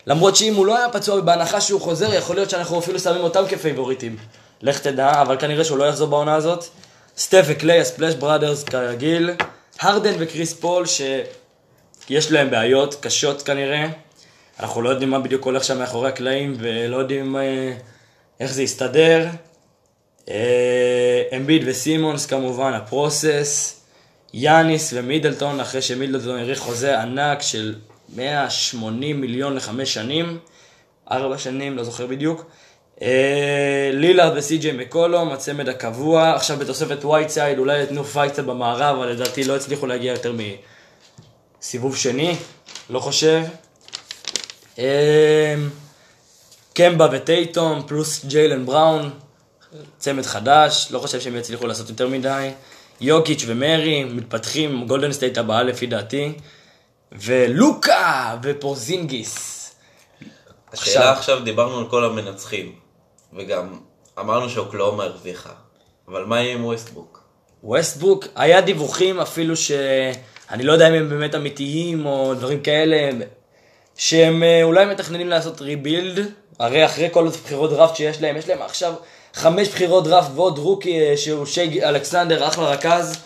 למרות 0.07 0.35
שאם 0.35 0.55
הוא 0.55 0.65
לא 0.65 0.77
היה 0.77 0.89
פצוע, 0.89 1.21
בהנחה 1.21 1.61
שהוא 1.61 1.81
חוזר, 1.81 2.13
יכול 2.13 2.35
להיות 2.35 2.49
שאנחנו 2.49 2.79
אפילו 2.79 2.99
שמים 2.99 3.21
אותם 3.21 3.43
כפייבוריטים. 3.49 4.17
לך 4.61 4.79
תדע, 4.79 5.21
אבל 5.21 5.37
כנראה 5.37 5.63
שהוא 5.63 5.77
לא 5.77 5.83
יחזור 5.83 6.07
בעונה 6.07 6.35
הזאת. 6.35 6.65
סטף 7.17 7.45
וקליי, 7.47 7.79
ה 7.79 7.84
Splash 7.84 8.15
Brothers 8.15 8.63
כרגיל. 8.63 9.29
הרדן 9.79 10.13
וקריס 10.19 10.53
פול, 10.53 10.85
שיש 10.85 12.31
להם 12.31 12.51
בעיות 12.51 12.95
קשות 13.01 13.41
כנראה. 13.41 13.87
אנחנו 14.59 14.81
לא 14.81 14.89
יודעים 14.89 15.09
מה 15.09 15.19
בדיוק 15.19 15.45
הולך 15.45 15.63
שם 15.63 15.79
מאחורי 15.79 16.09
הקלעים, 16.09 16.55
ולא 16.59 16.97
יודעים 16.97 17.35
אה, 17.35 17.73
איך 18.39 18.53
זה 18.53 18.63
יסתדר. 18.63 19.27
אה, 20.29 21.23
אמביד 21.37 21.63
וסימונס 21.65 22.25
כמובן, 22.25 22.73
ה 22.73 22.85
process. 22.85 23.79
יאניס 24.33 24.93
ומידלטון, 24.95 25.59
אחרי 25.59 25.81
שמידלטון 25.81 26.37
האריך 26.37 26.59
חוזה 26.59 27.01
ענק 27.01 27.41
של 27.41 27.75
180 28.15 29.21
מיליון 29.21 29.55
לחמש 29.55 29.93
שנים, 29.93 30.37
ארבע 31.11 31.37
שנים, 31.37 31.77
לא 31.77 31.83
זוכר 31.83 32.07
בדיוק. 32.07 32.45
אה, 33.01 33.89
לילארד 33.93 34.37
וסי.ג'יי 34.37 34.71
מקולום, 34.71 35.29
הצמד 35.29 35.69
הקבוע, 35.69 36.33
עכשיו 36.35 36.57
בתוספת 36.57 37.05
וייטסייד, 37.05 37.59
אולי 37.59 37.83
יתנו 37.83 38.03
fight 38.03 38.31
קצת 38.31 38.43
במערב, 38.43 38.97
אבל 38.97 39.07
לדעתי 39.07 39.43
לא 39.43 39.55
הצליחו 39.55 39.87
להגיע 39.87 40.11
יותר 40.11 40.33
מסיבוב 41.61 41.97
שני, 41.97 42.35
לא 42.89 42.99
חושב. 42.99 43.41
אה, 44.79 45.55
קמבה 46.73 47.07
וטייטום, 47.11 47.81
פלוס 47.87 48.25
ג'יילן 48.25 48.65
בראון, 48.65 49.09
צמד 49.97 50.25
חדש, 50.25 50.87
לא 50.91 50.99
חושב 50.99 51.19
שהם 51.19 51.35
יצליחו 51.35 51.67
לעשות 51.67 51.89
יותר 51.89 52.07
מדי. 52.07 52.51
יוקיץ' 53.01 53.43
ומארי 53.47 54.03
מתפתחים, 54.03 54.87
גולדן 54.87 55.11
סטייט 55.11 55.37
הבאה 55.37 55.63
לפי 55.63 55.85
דעתי. 55.85 56.33
ולוקה 57.11 58.37
ופורזינגיס. 58.43 59.53
השאלה 60.73 61.11
עכשיו, 61.11 61.43
דיברנו 61.43 61.77
על 61.77 61.89
כל 61.89 62.05
המנצחים, 62.05 62.75
וגם 63.33 63.79
אמרנו 64.19 64.49
שאוקלהומה 64.49 65.03
הרוויחה, 65.03 65.49
אבל 66.07 66.23
מה 66.25 66.41
יהיה 66.41 66.53
עם 66.53 66.65
ווסטברוק? 66.65 67.23
ווסטבוק, 67.63 68.25
היה 68.35 68.61
דיווחים 68.61 69.19
אפילו 69.19 69.55
ש... 69.55 69.71
אני 70.51 70.63
לא 70.63 70.73
יודע 70.73 70.89
אם 70.89 70.93
הם 70.93 71.09
באמת 71.09 71.35
אמיתיים 71.35 72.05
או 72.05 72.33
דברים 72.33 72.61
כאלה, 72.61 73.25
שהם 73.97 74.43
אה, 74.43 74.63
אולי 74.63 74.85
מתכננים 74.85 75.29
לעשות 75.29 75.61
rebuild, 75.61 76.31
הרי 76.59 76.85
אחרי 76.85 77.09
כל 77.11 77.27
הבחירות 77.27 77.69
דראפט 77.69 77.95
שיש 77.95 78.21
להם, 78.21 78.37
יש 78.37 78.49
להם 78.49 78.61
עכשיו 78.61 78.93
חמש 79.33 79.67
בחירות 79.67 80.03
דראפט 80.03 80.29
ועוד 80.35 80.57
רוקי 80.57 80.99
אה, 80.99 81.17
שהוא 81.17 81.45
שי 81.45 81.83
אלכסנדר, 81.83 82.47
אחלה 82.47 82.65
רכז, 82.65 83.19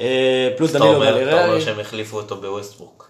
אה, 0.00 0.48
פלוס 0.56 0.72
דנילו 0.72 1.00
גלינארי. 1.00 1.34
אתה 1.34 1.46
אומר 1.46 1.60
שהם 1.60 1.80
החליפו 1.80 2.16
אותו 2.16 2.36
בווסטבוק. 2.36 3.08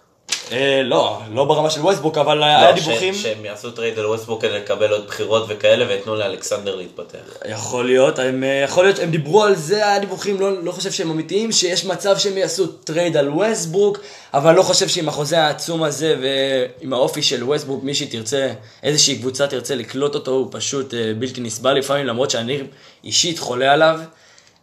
אה, 0.53 0.83
לא, 0.85 1.21
לא 1.33 1.45
ברמה 1.45 1.71
של 1.71 1.81
ווסטבוק, 1.81 2.19
אבל 2.19 2.43
היה 2.43 2.71
לא, 2.71 2.73
דיווחים... 2.73 3.15
שהם 3.15 3.45
יעשו 3.45 3.71
טרייד 3.71 3.99
על 3.99 4.07
ווסטבוק 4.07 4.43
כדי 4.43 4.51
לקבל 4.53 4.93
עוד 4.93 5.07
בחירות 5.07 5.45
וכאלה, 5.49 5.85
ויתנו 5.89 6.15
לאלכסנדר 6.15 6.77
להתפתח. 6.77 7.19
יכול 7.49 7.87
להיות, 7.87 8.19
הם, 8.19 8.45
אה, 8.45 8.63
יכול 8.65 8.85
להיות, 8.85 8.99
הם 8.99 9.11
דיברו 9.11 9.45
על 9.45 9.55
זה, 9.55 9.77
היה 9.77 9.99
דיווחים, 9.99 10.41
לא, 10.41 10.63
לא 10.63 10.73
חושב 10.73 10.93
שהם 10.93 11.11
אמיתיים, 11.11 11.53
שיש 11.53 11.85
מצב 11.85 12.19
שהם 12.19 12.39
יעשו 12.39 12.67
טרייד 12.67 13.17
על 13.17 13.29
ווסטבוק, 13.29 13.99
אבל 14.35 14.55
לא 14.55 14.63
חושב 14.63 14.89
שעם 14.89 15.09
החוזה 15.09 15.41
העצום 15.41 15.83
הזה 15.83 16.17
ועם 16.21 16.93
האופי 16.93 17.23
של 17.23 17.45
ווסטבוק, 17.45 17.85
מי 17.85 17.95
שתרצה, 17.95 18.53
איזושהי 18.83 19.19
קבוצה 19.19 19.47
תרצה 19.47 19.75
לקלוט 19.75 20.15
אותו, 20.15 20.31
הוא 20.31 20.49
פשוט 20.51 20.95
אה, 20.95 21.13
בלתי 21.19 21.41
נסבל 21.41 21.75
לפעמים, 21.75 22.07
למרות 22.07 22.31
שאני 22.31 22.61
אישית 23.05 23.39
חולה 23.39 23.73
עליו. 23.73 24.01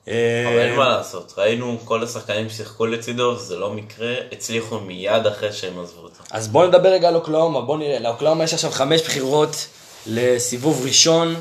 אבל 0.07 0.59
אין 0.59 0.75
מה 0.75 0.89
לעשות, 0.89 1.33
ראינו 1.37 1.77
כל 1.85 2.03
השחקנים 2.03 2.49
ששיחקו 2.49 2.85
לצידו, 2.85 3.35
זה 3.35 3.55
לא 3.57 3.69
מקרה, 3.73 4.15
הצליחו 4.31 4.79
מיד 4.79 5.27
אחרי 5.27 5.53
שהם 5.53 5.79
עזבו 5.79 6.01
אותו. 6.01 6.23
אז 6.31 6.47
בואו 6.47 6.67
נדבר 6.67 6.89
רגע 6.89 7.07
על 7.07 7.15
אוקלהומה, 7.15 7.61
בואו 7.61 7.77
נראה, 7.77 7.99
לאוקלהומה 7.99 8.43
יש 8.43 8.53
עכשיו 8.53 8.71
חמש 8.71 9.01
בחירות 9.01 9.67
לסיבוב 10.07 10.85
ראשון, 10.85 11.35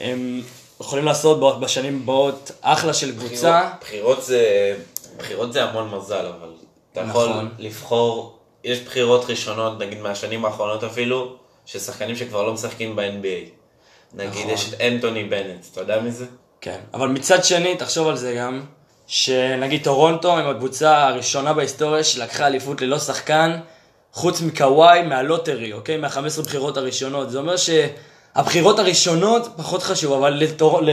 הם 0.00 0.42
יכולים 0.80 1.04
לעשות 1.04 1.60
בשנים 1.60 2.00
הבאות 2.02 2.50
אחלה 2.60 2.94
של 2.94 3.18
קבוצה. 3.18 3.70
בחירות 3.80 4.24
זה, 4.24 4.74
בחירות 5.18 5.52
זה 5.52 5.64
המון 5.64 5.90
מזל, 5.90 6.26
אבל 6.26 6.48
אתה 6.92 7.00
יכול 7.00 7.28
נכון. 7.28 7.48
לבחור, 7.58 8.38
יש 8.64 8.80
בחירות 8.80 9.24
ראשונות, 9.30 9.78
נגיד 9.78 9.98
מהשנים 9.98 10.44
האחרונות 10.44 10.84
אפילו, 10.84 11.36
של 11.66 11.78
שחקנים 11.78 12.16
שכבר 12.16 12.42
לא 12.42 12.52
משחקים 12.52 12.96
ב-NBA. 12.96 13.50
נגיד 14.14 14.40
נכון. 14.40 14.50
יש 14.50 14.74
את 14.74 14.80
אנטוני 14.80 15.24
בנט, 15.24 15.66
אתה 15.72 15.80
יודע 15.80 16.00
מי 16.00 16.10
זה? 16.10 16.26
כן, 16.64 16.80
אבל 16.94 17.08
מצד 17.08 17.44
שני, 17.44 17.76
תחשוב 17.76 18.08
על 18.08 18.16
זה 18.16 18.34
גם, 18.34 18.62
שנגיד 19.06 19.84
טורונטו 19.84 20.38
הם 20.38 20.48
הקבוצה 20.48 21.08
הראשונה 21.08 21.52
בהיסטוריה 21.52 22.04
שלקחה 22.04 22.46
אליפות 22.46 22.80
ללא 22.80 22.98
שחקן, 22.98 23.60
חוץ 24.12 24.40
מקוואי 24.40 25.02
מה 25.02 25.16
lottery, 25.16 25.72
אוקיי? 25.72 25.96
מה-15 25.96 26.42
בחירות 26.44 26.76
הראשונות. 26.76 27.30
זה 27.30 27.38
אומר 27.38 27.54
שהבחירות 27.56 28.78
הראשונות 28.78 29.48
פחות 29.56 29.82
חשוב, 29.82 30.12
אבל 30.12 30.30
לטור... 30.30 30.80
ל... 30.82 30.90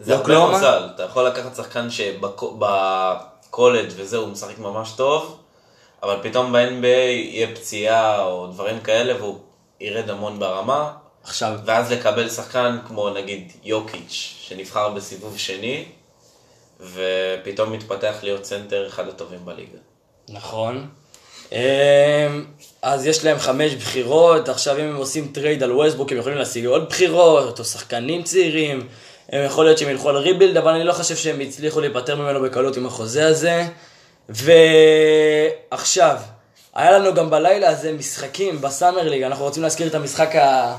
זה 0.00 0.16
הרבה 0.16 0.56
מזל, 0.56 0.88
אתה 0.94 1.02
יכול 1.02 1.26
לקחת 1.26 1.56
שחקן 1.56 1.88
שבקולג' 1.90 3.88
וזהו, 3.96 4.22
הוא 4.22 4.32
משחק 4.32 4.58
ממש 4.58 4.92
טוב, 4.96 5.38
אבל 6.02 6.16
פתאום 6.22 6.52
ב-NBA 6.52 6.86
יהיה 6.86 7.46
פציעה 7.54 8.22
או 8.22 8.46
דברים 8.46 8.80
כאלה 8.80 9.16
והוא 9.16 9.38
ירד 9.80 10.10
המון 10.10 10.38
ברמה, 10.38 10.92
עכשיו... 11.24 11.58
ואז 11.64 11.92
לקבל 11.92 12.28
שחקן 12.30 12.78
כמו 12.86 13.10
נגיד 13.10 13.52
יוקיץ', 13.64 14.34
שנבחר 14.40 14.88
בסיבוב 14.88 15.38
שני, 15.38 15.84
ופתאום 16.80 17.72
מתפתח 17.72 18.14
להיות 18.22 18.44
סנטר 18.44 18.88
אחד 18.88 19.08
הטובים 19.08 19.44
בליגה. 19.44 19.78
נכון. 20.28 20.88
אמ, 21.52 21.58
אז 22.82 23.06
יש 23.06 23.24
להם 23.24 23.38
חמש 23.38 23.74
בחירות, 23.74 24.48
עכשיו 24.48 24.76
אם 24.76 24.84
הם 24.84 24.96
עושים 24.96 25.30
טרייד 25.34 25.62
על 25.62 25.72
ווסטבוק 25.72 26.12
הם 26.12 26.18
יכולים 26.18 26.38
להשיג 26.38 26.66
עוד 26.66 26.88
בחירות, 26.88 27.58
או 27.58 27.64
שחקנים 27.64 28.22
צעירים, 28.22 28.88
הם 29.32 29.44
יכול 29.44 29.64
להיות 29.64 29.78
שהם 29.78 29.88
ילכו 29.88 30.08
על 30.08 30.16
rebuild, 30.16 30.56
אבל 30.56 30.72
אני 30.72 30.84
לא 30.84 30.92
חושב 30.92 31.16
שהם 31.16 31.40
הצליחו 31.40 31.80
להיפטר 31.80 32.16
ממנו 32.16 32.42
בקלות 32.42 32.76
עם 32.76 32.86
החוזה 32.86 33.26
הזה. 33.26 33.66
ועכשיו, 34.28 36.16
היה 36.74 36.98
לנו 36.98 37.14
גם 37.14 37.30
בלילה 37.30 37.68
הזה 37.68 37.92
משחקים 37.92 38.60
ב 38.60 38.67
Summer 38.67 39.08
League, 39.08 39.22
אנחנו 39.22 39.44
רוצים 39.44 39.62
להזכיר 39.62 39.86
את 39.86 39.94
המשחק 39.94 40.36
ה... 40.36 40.76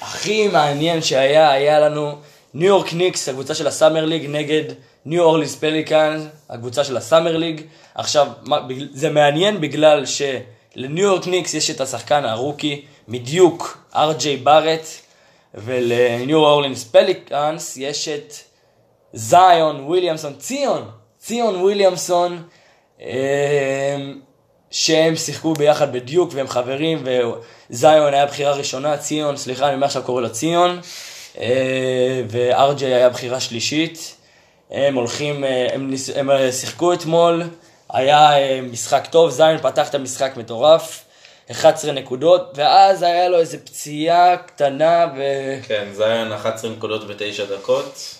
הכי 0.00 0.48
מעניין 0.48 1.02
שהיה, 1.02 1.50
היה 1.50 1.80
לנו 1.80 2.12
ניו 2.54 2.66
יורק 2.66 2.92
ניקס, 2.92 3.28
הקבוצה 3.28 3.54
של 3.54 3.66
ה 3.66 3.71
Summer 3.71 4.04
League, 4.04 4.26
נגד 4.28 4.62
ניו 5.06 5.22
אורלינס 5.22 5.56
פליקאנס, 5.56 6.22
הקבוצה 6.50 6.84
של 6.84 6.96
ה 6.96 7.02
Summer 7.02 7.36
League. 7.36 7.62
עכשיו, 7.94 8.28
זה 8.92 9.10
מעניין 9.10 9.60
בגלל 9.60 10.04
שלניו 10.06 11.04
יורק 11.04 11.26
ניקס 11.26 11.54
יש 11.54 11.70
את 11.70 11.80
השחקן 11.80 12.24
הרוקי 12.24 12.84
מדיוק, 13.08 13.78
אר.ג'יי 13.94 14.36
בארט, 14.36 14.86
ולניו 15.54 16.38
אורלינס 16.38 16.84
פליקאנס 16.84 17.76
יש 17.76 18.08
את 18.08 18.34
זיון 19.12 19.80
וויליאמסון, 19.80 20.34
ציון, 20.38 20.90
ציון 21.18 21.56
וויליאמסון. 21.56 22.42
שהם 24.70 25.16
שיחקו 25.16 25.54
ביחד 25.54 25.92
בדיוק 25.92 26.30
והם 26.32 26.48
חברים, 26.48 27.04
וזיון 27.70 28.14
היה 28.14 28.26
בחירה 28.26 28.52
ראשונה, 28.52 28.96
ציון, 28.96 29.36
סליחה, 29.36 29.68
אני 29.68 29.76
מעכשיו 29.76 30.02
קורא 30.02 30.22
לו 30.22 30.32
ציון, 30.32 30.80
אה, 31.40 32.22
וארג'יי 32.28 32.94
היה 32.94 33.08
בחירה 33.08 33.40
שלישית. 33.40 34.16
הם 34.70 34.94
הולכים, 34.94 35.44
אה, 35.44 35.66
הם, 35.72 35.94
הם 36.16 36.30
אה, 36.30 36.52
שיחקו 36.52 36.92
אתמול, 36.92 37.42
היה 37.90 38.30
משחק 38.62 39.06
טוב, 39.10 39.30
זיון 39.30 39.58
פתח 39.58 39.88
את 39.88 39.94
המשחק 39.94 40.32
מטורף. 40.36 41.02
11 41.50 41.92
נקודות, 41.92 42.52
ואז 42.54 43.02
היה 43.02 43.28
לו 43.28 43.38
איזה 43.38 43.58
פציעה 43.58 44.36
קטנה 44.36 45.06
ו... 45.16 45.22
כן, 45.62 45.88
זיון 45.92 46.32
11 46.32 46.70
נקודות 46.70 47.06
ב-9 47.06 47.52
דקות. 47.58 48.14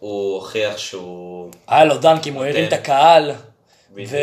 הוא 0.00 0.34
הוכיח 0.34 0.78
שהוא... 0.78 1.50
היה 1.68 1.84
לו 1.84 1.98
דנקים, 1.98 2.34
הוא 2.34 2.44
הרים 2.44 2.68
את 2.68 2.72
הקהל. 2.72 3.32
ו... 3.96 4.16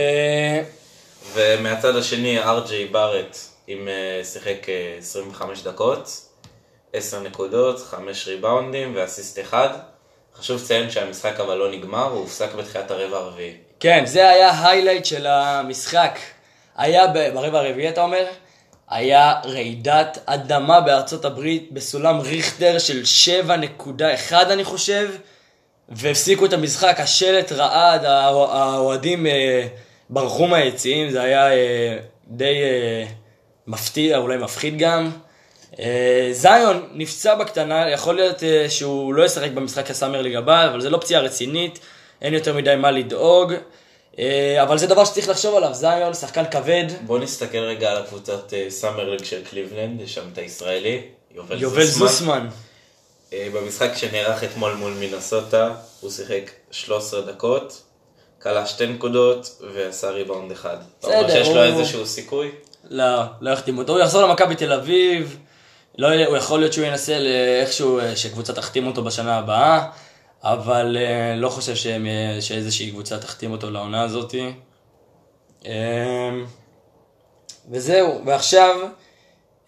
ומהצד 1.33 1.95
השני, 1.95 2.39
ארג'יי 2.39 2.85
בארט, 2.85 3.37
עם 3.67 3.87
אה, 3.87 4.23
שיחק 4.23 4.67
25 4.97 5.59
אה, 5.59 5.71
דקות, 5.71 6.21
10 6.93 7.19
נקודות, 7.19 7.79
5 7.79 8.27
ריבאונדים 8.27 8.95
ואסיסט 8.95 9.39
אחד. 9.39 9.69
חשוב 10.35 10.61
לציין 10.61 10.91
שהמשחק 10.91 11.39
אבל 11.39 11.55
לא 11.55 11.71
נגמר, 11.71 12.03
הוא 12.03 12.19
הופסק 12.19 12.53
בתחילת 12.53 12.91
הרבע 12.91 13.17
הרביעי. 13.17 13.53
כן, 13.79 14.05
זה 14.05 14.29
היה 14.29 14.67
היילייט 14.67 15.05
של 15.05 15.27
המשחק. 15.27 16.19
היה 16.77 17.07
ברבע 17.07 17.59
הרביעי, 17.59 17.89
אתה 17.89 18.03
אומר? 18.03 18.25
היה 18.89 19.33
רעידת 19.45 20.17
אדמה 20.25 20.81
בארצות 20.81 21.25
הברית 21.25 21.71
בסולם 21.71 22.19
ריכטר 22.19 22.79
של 22.79 23.01
7.1 23.47 24.33
אני 24.33 24.63
חושב, 24.63 25.09
והפסיקו 25.89 26.45
את 26.45 26.53
המשחק, 26.53 26.99
השלט 26.99 27.51
רעד, 27.51 28.05
האוהדים 28.05 29.27
אה, 29.27 29.67
ברחו 30.09 30.47
מהיציעים, 30.47 31.09
זה 31.09 31.21
היה 31.21 31.51
אה, 31.51 31.97
די 32.27 32.63
אה, 32.63 33.05
מפתיע, 33.67 34.17
אולי 34.17 34.37
מפחיד 34.37 34.77
גם. 34.77 35.11
אה, 35.79 36.29
זיון 36.31 36.87
נפצע 36.93 37.35
בקטנה, 37.35 37.89
יכול 37.89 38.15
להיות 38.15 38.43
אה, 38.43 38.69
שהוא 38.69 39.13
לא 39.13 39.25
ישחק 39.25 39.51
במשחק 39.51 39.91
הסאמר 39.91 40.21
ליג 40.21 40.35
הבא, 40.35 40.69
אבל 40.69 40.81
זה 40.81 40.89
לא 40.89 40.97
פציעה 40.97 41.21
רצינית, 41.21 41.79
אין 42.21 42.33
יותר 42.33 42.53
מדי 42.53 42.75
מה 42.75 42.91
לדאוג. 42.91 43.53
אה, 44.19 44.63
אבל 44.63 44.77
זה 44.77 44.87
דבר 44.87 45.05
שצריך 45.05 45.29
לחשוב 45.29 45.55
עליו, 45.55 45.73
זיון, 45.73 46.13
שחקן 46.13 46.43
כבד. 46.51 46.85
בוא 47.05 47.19
נסתכל 47.19 47.57
רגע 47.57 47.91
על 47.91 47.97
הקבוצת 47.97 48.53
אה, 48.53 48.65
סאמר 48.69 49.09
ליג 49.09 49.23
של 49.23 49.43
קליבלנד, 49.49 50.01
יש 50.01 50.13
שם 50.13 50.21
את 50.33 50.37
הישראלי, 50.37 51.01
יובל, 51.35 51.61
יובל 51.61 51.85
זוסמן. 51.85 52.47
אה, 53.33 53.47
במשחק 53.53 53.91
שנערך 53.95 54.43
אתמול 54.43 54.73
מול 54.73 54.93
מינסוטה, 54.93 55.75
הוא 56.01 56.11
שיחק 56.11 56.51
13 56.71 57.21
דקות, 57.21 57.81
קלע 58.45 58.65
שתי 58.65 58.87
נקודות 58.87 59.61
ועשה 59.73 60.09
ריבאונד 60.09 60.51
אחד. 60.51 60.77
בסדר, 61.01 61.29
שיש 61.29 61.47
לו 61.47 61.53
הוא- 61.55 61.63
איזשהו 61.63 62.05
סיכוי? 62.05 62.51
לא, 62.89 63.21
לא 63.41 63.49
יחתימו 63.49 63.81
אותו. 63.81 63.93
הוא 63.93 63.99
יחזור 64.01 64.21
למכבי 64.23 64.55
תל 64.55 64.73
אביב, 64.73 65.37
לא, 65.97 66.07
הוא 66.27 66.37
יכול 66.37 66.59
להיות 66.59 66.73
שהוא 66.73 66.85
ינסה 66.85 67.19
ל- 67.19 67.27
איכשהו 67.61 67.99
אה, 67.99 68.15
שקבוצה 68.15 68.53
תחתים 68.53 68.87
אותו 68.87 69.03
בשנה 69.03 69.37
הבאה, 69.37 69.87
אבל 70.43 70.97
אה, 70.99 71.35
לא 71.35 71.49
חושב 71.49 71.75
שהם, 71.75 72.07
שאיזושהי 72.41 72.91
קבוצה 72.91 73.17
תחתים 73.19 73.51
אותו 73.51 73.71
לעונה 73.71 74.01
הזאת. 74.01 74.35
אה, 75.65 76.29
וזהו, 77.71 78.21
ועכשיו 78.25 78.75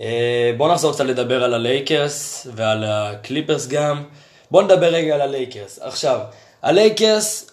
אה, 0.02 0.52
בואו 0.58 0.72
נחזור 0.74 0.94
קצת 0.94 1.06
לדבר 1.06 1.44
על 1.44 1.54
הלייקרס 1.54 2.48
ועל 2.56 2.84
הקליפרס 2.88 3.68
גם. 3.68 4.04
בואו 4.52 4.64
נדבר 4.66 4.88
רגע 4.88 5.16
על 5.16 5.22
הלייקרס. 5.22 5.80
עכשיו, 5.82 6.20
הלייקרס, 6.64 7.52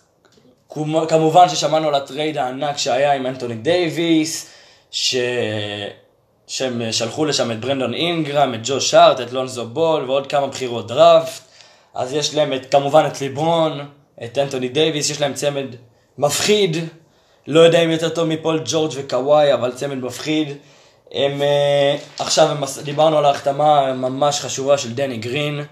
כמובן 1.09 1.49
ששמענו 1.49 1.89
על 1.89 1.95
הטרייד 1.95 2.39
הענק 2.39 2.79
שהיה 2.79 3.13
עם 3.13 3.27
אנטוני 3.27 3.55
דייוויס, 3.55 4.51
ש... 4.91 5.17
שהם 6.47 6.93
שלחו 6.93 7.25
לשם 7.25 7.51
את 7.51 7.61
ברנדון 7.61 7.95
אינגרם, 7.95 8.55
את 8.55 8.61
ג'וש 8.63 8.81
הארט, 8.81 9.21
את 9.21 9.33
לונזו 9.33 9.67
בול 9.67 10.11
ועוד 10.11 10.27
כמה 10.27 10.47
בחירות 10.47 10.87
דראפט. 10.87 11.43
אז 11.95 12.13
יש 12.13 12.35
להם 12.35 12.53
את, 12.53 12.71
כמובן 12.71 13.07
את 13.07 13.21
ליברון, 13.21 13.87
את 14.25 14.39
אנטוני 14.39 14.69
דייוויס, 14.69 15.11
יש 15.11 15.21
להם 15.21 15.35
צמד 15.35 15.67
מפחיד. 16.19 16.77
לא 17.47 17.61
יודע 17.61 17.85
אם 17.85 17.91
יותר 17.91 18.09
טוב 18.09 18.29
מפול 18.29 18.63
ג'ורג' 18.65 18.93
וקוואי, 18.97 19.55
אבל 19.55 19.73
צמד 19.73 19.97
מפחיד. 19.97 20.49
הם, 21.13 21.43
אה, 21.43 21.97
עכשיו 22.19 22.51
הם, 22.51 22.65
דיברנו 22.85 23.19
על 23.19 23.25
ההחתמה 23.25 23.93
ממש 23.93 24.41
חשובה 24.41 24.79
של 24.79 24.95
דני 24.95 25.17
גרין, 25.17 25.65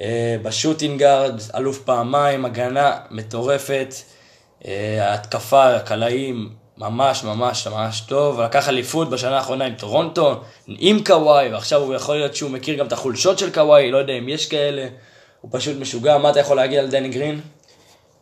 אה, 0.00 0.36
ב 0.42 0.49
shooting 0.49 1.01
guard, 1.01 1.40
אלוף 1.56 1.78
פעמיים, 1.78 2.44
הגנה 2.44 2.96
מטורפת, 3.10 3.94
ההתקפה, 5.00 5.76
הקלעים, 5.76 6.50
ממש 6.78 7.24
ממש 7.24 7.66
ממש 7.66 8.00
טוב, 8.00 8.40
לקח 8.40 8.68
אליפות 8.68 9.10
בשנה 9.10 9.36
האחרונה 9.36 9.64
עם 9.64 9.74
טורונטו, 9.74 10.40
עם 10.66 11.04
קוואי, 11.04 11.52
ועכשיו 11.52 11.80
הוא 11.80 11.94
יכול 11.94 12.16
להיות 12.16 12.36
שהוא 12.36 12.50
מכיר 12.50 12.78
גם 12.78 12.86
את 12.86 12.92
החולשות 12.92 13.38
של 13.38 13.52
קוואי, 13.52 13.90
לא 13.90 13.98
יודע 13.98 14.12
אם 14.12 14.28
יש 14.28 14.46
כאלה, 14.46 14.88
הוא 15.40 15.50
פשוט 15.54 15.76
משוגע, 15.76 16.18
מה 16.18 16.30
אתה 16.30 16.40
יכול 16.40 16.56
להגיד 16.56 16.78
על 16.78 16.90
דני 16.90 17.08
גרין? 17.08 17.40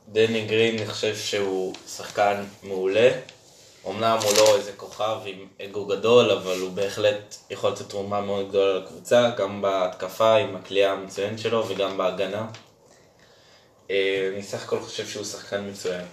דני 0.09 0.47
גרין, 0.47 0.79
אני 0.79 0.87
חושב 0.87 1.17
שהוא 1.17 1.75
שחקן 1.97 2.45
מעולה. 2.63 3.11
אמנם 3.89 4.19
הוא 4.23 4.33
לא 4.37 4.57
איזה 4.57 4.73
כוכב 4.77 5.17
עם 5.25 5.47
אגו 5.65 5.87
גדול, 5.87 6.31
אבל 6.31 6.59
הוא 6.61 6.71
בהחלט 6.71 7.37
יכול 7.51 7.71
לתת 7.71 7.89
תרומה 7.89 8.21
מאוד 8.21 8.49
גדולה 8.49 8.79
לקבוצה, 8.79 9.31
גם 9.37 9.63
בהתקפה 9.63 10.37
עם 10.37 10.57
הקליעה 10.57 10.93
המצוינת 10.93 11.39
שלו 11.39 11.69
וגם 11.69 11.99
בהגנה. 11.99 12.47
אה, 13.91 14.31
אני 14.35 14.43
סך 14.43 14.65
הכל 14.65 14.81
חושב 14.81 15.07
שהוא 15.07 15.25
שחקן 15.25 15.69
מצוין. 15.71 16.05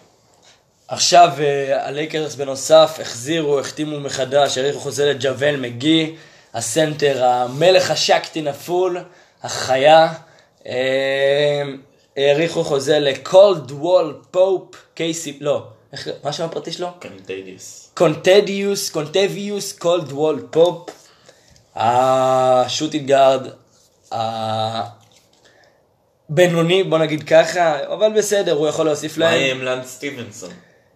עכשיו 0.89 1.29
אה, 1.39 1.88
הלייקרס 1.88 2.36
בנוסף 2.36 2.98
החזירו, 3.01 3.60
החתימו 3.60 4.00
מחדש, 4.00 4.58
האריכו 4.58 4.79
חוזה 4.79 5.13
לג'אוול 5.13 5.55
מגי, 5.55 6.15
הסנטר, 6.53 7.25
המלך 7.25 7.91
ה 7.91 7.98
Shaqtin' 7.98 8.48
a 8.48 8.56
Fool, 8.56 8.98
החיה. 9.43 10.13
אה, 10.67 11.63
האריכו 12.17 12.63
חוזה 12.63 13.00
לקולדוול 13.00 14.21
פופ, 14.31 14.75
קייסי, 14.93 15.38
לא, 15.41 15.67
איך, 15.93 16.10
מה 16.24 16.29
השם 16.29 16.46
הפרטי 16.46 16.72
שלו? 16.72 16.88
קנטדיוס. 17.00 17.91
קונטדיוס, 17.93 18.89
קונטביוס, 18.89 19.74
קולדוול 19.74 20.48
פופ, 20.51 20.89
ה 21.75 21.90
shooting 21.90 23.07
guard, 23.07 23.48
הבינוני, 26.29 26.83
בוא 26.83 26.98
נגיד 26.98 27.24
ככה, 27.24 27.94
אבל 27.94 28.13
בסדר, 28.18 28.53
הוא 28.53 28.68
יכול 28.68 28.85
להוסיף 28.85 29.18
מה 29.18 29.25
להם. 29.25 29.40
יהיה 29.40 29.51
גם 29.51 29.61
לאנס 29.61 29.85
סטיבנסון? 29.85 30.51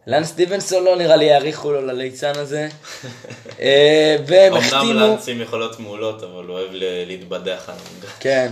לאנס 0.07 0.23
סטיבנסון 0.23 0.83
לא 0.83 0.95
נראה 0.95 1.15
לי 1.15 1.25
יאריכו 1.25 1.71
לו 1.71 1.81
לליצן 1.81 2.31
הזה. 2.35 2.67
אה, 3.59 4.15
והם 4.27 4.53
אמנם 4.53 4.63
החתימו, 4.63 4.93
לנצים 4.93 5.41
יכולות 5.41 5.79
מעולות, 5.79 6.23
אבל 6.23 6.43
הוא 6.45 6.59
אוהב 6.59 6.69
להתבדח 7.07 7.63
עליהם. 7.67 8.13
כן. 8.19 8.51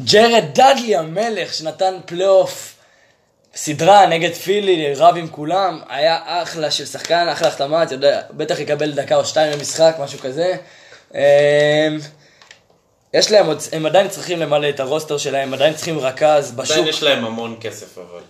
ג'רד 0.00 0.44
דאדלי 0.54 0.96
המלך 0.96 1.54
שנתן 1.54 1.94
פלייאוף 2.06 2.74
סדרה 3.54 4.06
נגד 4.06 4.32
פילי, 4.32 4.94
רב 4.94 5.16
עם 5.16 5.28
כולם, 5.28 5.80
היה 5.88 6.18
אחלה 6.42 6.70
של 6.70 6.86
שחקן, 6.86 7.28
אחלה 7.28 7.48
החתמה, 7.48 7.82
אתה 7.82 7.94
יודע, 7.94 8.20
בטח 8.30 8.58
יקבל 8.58 8.92
דקה 8.92 9.16
או 9.16 9.24
שתיים 9.24 9.52
למשחק, 9.52 9.96
משהו 10.00 10.18
כזה. 10.18 10.56
אה, 11.14 11.88
יש 13.14 13.30
להם 13.30 13.46
עוד, 13.46 13.58
הם 13.72 13.86
עדיין 13.86 14.08
צריכים 14.08 14.38
למלא 14.38 14.68
את 14.68 14.80
ה 14.80 14.85
roster 14.85 15.18
שלהם, 15.18 15.48
הם 15.48 15.54
עדיין 15.54 15.74
צריכים 15.74 15.98
רכז 15.98 16.52
בשוק. 16.52 16.76
עדיין 16.76 16.88
יש 16.88 17.02
להם 17.02 17.24
המון 17.24 17.56
כסף 17.60 17.98
אבל. 17.98 18.20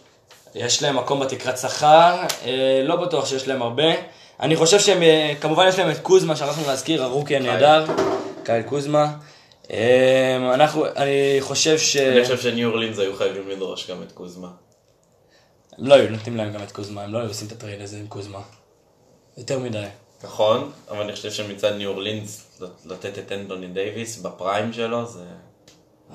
יש 0.55 0.83
להם 0.83 0.97
מקום 0.97 1.21
בתקרת 1.21 1.59
שכר, 1.59 2.23
אה, 2.45 2.83
לא 2.85 2.97
בטוח 2.97 3.27
שיש 3.27 3.49
להם 3.49 3.62
הרבה. 3.62 3.93
אני 4.41 4.57
חושב 4.57 4.81
שהם, 4.81 5.03
אה, 5.03 5.35
כמובן 5.41 5.67
יש 5.69 5.79
להם 5.79 5.91
את 5.91 5.99
קוזמה, 5.99 6.37
שכחנו 6.37 6.67
להזכיר, 6.67 7.03
הרוקי 7.03 7.37
הנהדר, 7.37 7.85
קייל 8.45 8.62
קוזמה. 8.62 9.12
אה, 9.71 10.55
אנחנו, 10.55 10.87
אני 10.87 11.37
חושב 11.41 11.79
ש... 11.79 11.97
אני 11.97 12.23
חושב 12.23 12.38
שניו 12.41 12.69
אורלינס 12.71 12.99
היו 12.99 13.17
חייבים 13.17 13.49
לדרוש 13.49 13.91
גם 13.91 14.03
את 14.03 14.12
קוזמה. 14.12 14.49
הם 15.79 15.87
לא 15.87 15.95
היו 15.95 16.11
נותנים 16.11 16.37
להם 16.37 16.53
גם 16.53 16.62
את 16.62 16.73
קוזמה, 16.73 17.03
הם 17.03 17.12
לא 17.12 17.19
היו 17.19 17.29
עושים 17.29 17.47
את 17.47 17.53
הטרייד 17.53 17.81
הזה 17.81 17.97
עם 17.97 18.07
קוזמה. 18.07 18.41
יותר 19.37 19.59
מדי. 19.59 19.87
נכון, 20.25 20.71
אבל 20.91 21.01
אני 21.01 21.12
חושב 21.12 21.31
שמצד 21.31 21.73
ניו 21.73 21.91
אורלינס 21.91 22.61
לתת 22.87 23.19
את 23.19 23.33
אנתוני 23.33 23.66
דייוויס 23.67 24.19
ב 24.18 24.28
prime 24.28 24.73
שלו 24.73 25.07
זה... 25.07 25.25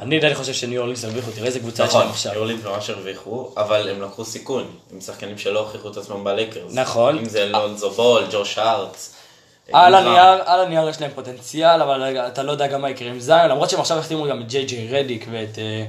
אני 0.01 0.17
עדיין 0.17 0.35
חושב 0.35 0.53
שניו 0.53 0.79
אורלינס 0.79 1.03
הרוויחו, 1.05 1.31
תראה 1.31 1.47
איזה 1.47 1.59
קבוצה 1.59 1.83
יש 1.83 1.89
נכון, 1.89 1.99
להם 1.99 2.07
ניו 2.07 2.15
עכשיו. 2.15 2.35
אורלינס 2.35 2.63
ממש 2.65 2.89
הרוויחו, 2.89 3.51
אבל 3.57 3.89
הם 3.89 4.01
לקחו 4.01 4.25
סיכון 4.25 4.71
עם 4.93 5.01
שחקנים 5.01 5.37
שלא 5.37 5.59
הוכיחו 5.59 5.89
את 5.89 5.97
עצמם 5.97 6.23
בלייקרס. 6.23 6.73
נכון. 6.73 7.17
אם 7.17 7.25
זה 7.25 7.45
לונזו 7.45 7.89
בול, 7.89 8.23
ג'וש 8.31 8.57
הארט. 8.57 9.15
על 9.73 9.95
אינגרם. 9.95 10.11
הנייר, 10.11 10.43
על 10.45 10.59
הנייר 10.59 10.89
יש 10.89 11.01
להם 11.01 11.11
פוטנציאל, 11.15 11.81
אבל 11.81 12.17
אתה 12.17 12.43
לא 12.43 12.51
יודע 12.51 12.67
גם 12.67 12.81
מה 12.81 12.89
יקרה 12.89 13.09
עם 13.09 13.19
זיון, 13.19 13.49
למרות 13.49 13.69
שהם 13.69 13.79
עכשיו 13.79 13.97
החתימו 13.97 14.27
גם 14.27 14.41
את 14.41 14.47
ג'יי 14.47 14.65
ג'יי 14.65 14.87
רדיק 14.87 15.25
ואת... 15.31 15.59
אה, 15.59 15.85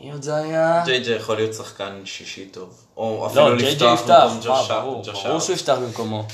מי 0.00 0.12
עוד 0.12 0.22
זה 0.22 0.36
היה? 0.36 0.82
ג'יי 0.84 1.00
ג'יי 1.00 1.16
יכול 1.16 1.36
להיות 1.36 1.54
שחקן 1.54 2.02
שישי 2.04 2.44
טוב. 2.44 2.84
או 2.96 3.20
לא, 3.20 3.26
אפילו 3.26 3.54
לפתוח 3.54 4.00
במקום 4.00 4.40
ג'וש 4.42 4.70
הארט. 4.70 5.08
ברור 5.24 5.40
שהוא 5.40 5.54
יפתח 5.54 5.76
במקומו. 5.82 6.24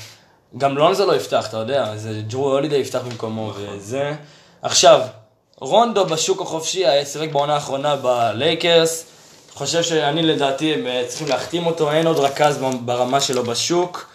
גם 0.57 0.77
לונזו 0.77 1.05
לא 1.05 1.15
יפתח, 1.15 1.47
אתה 1.49 1.57
יודע, 1.57 1.97
זה 1.97 2.21
ג'רו 2.27 2.51
הולידיי 2.51 2.75
יפתח 2.75 2.99
במקומו 2.99 3.49
נכון. 3.49 3.63
וזה. 3.69 4.13
עכשיו, 4.61 5.01
רונדו 5.61 6.05
בשוק 6.05 6.41
החופשי, 6.41 6.85
היה 6.85 7.05
שיחק 7.05 7.31
בעונה 7.31 7.53
האחרונה 7.53 7.95
בלייקרס. 7.95 9.05
חושב 9.53 9.83
שאני 9.83 10.21
לדעתי 10.21 10.73
הם 10.73 10.87
אה, 10.87 11.03
צריכים 11.07 11.27
להחתים 11.27 11.65
אותו, 11.65 11.91
אין 11.91 12.07
עוד 12.07 12.19
רכז 12.19 12.59
ברמה 12.81 13.21
שלו 13.21 13.43
בשוק. 13.43 14.09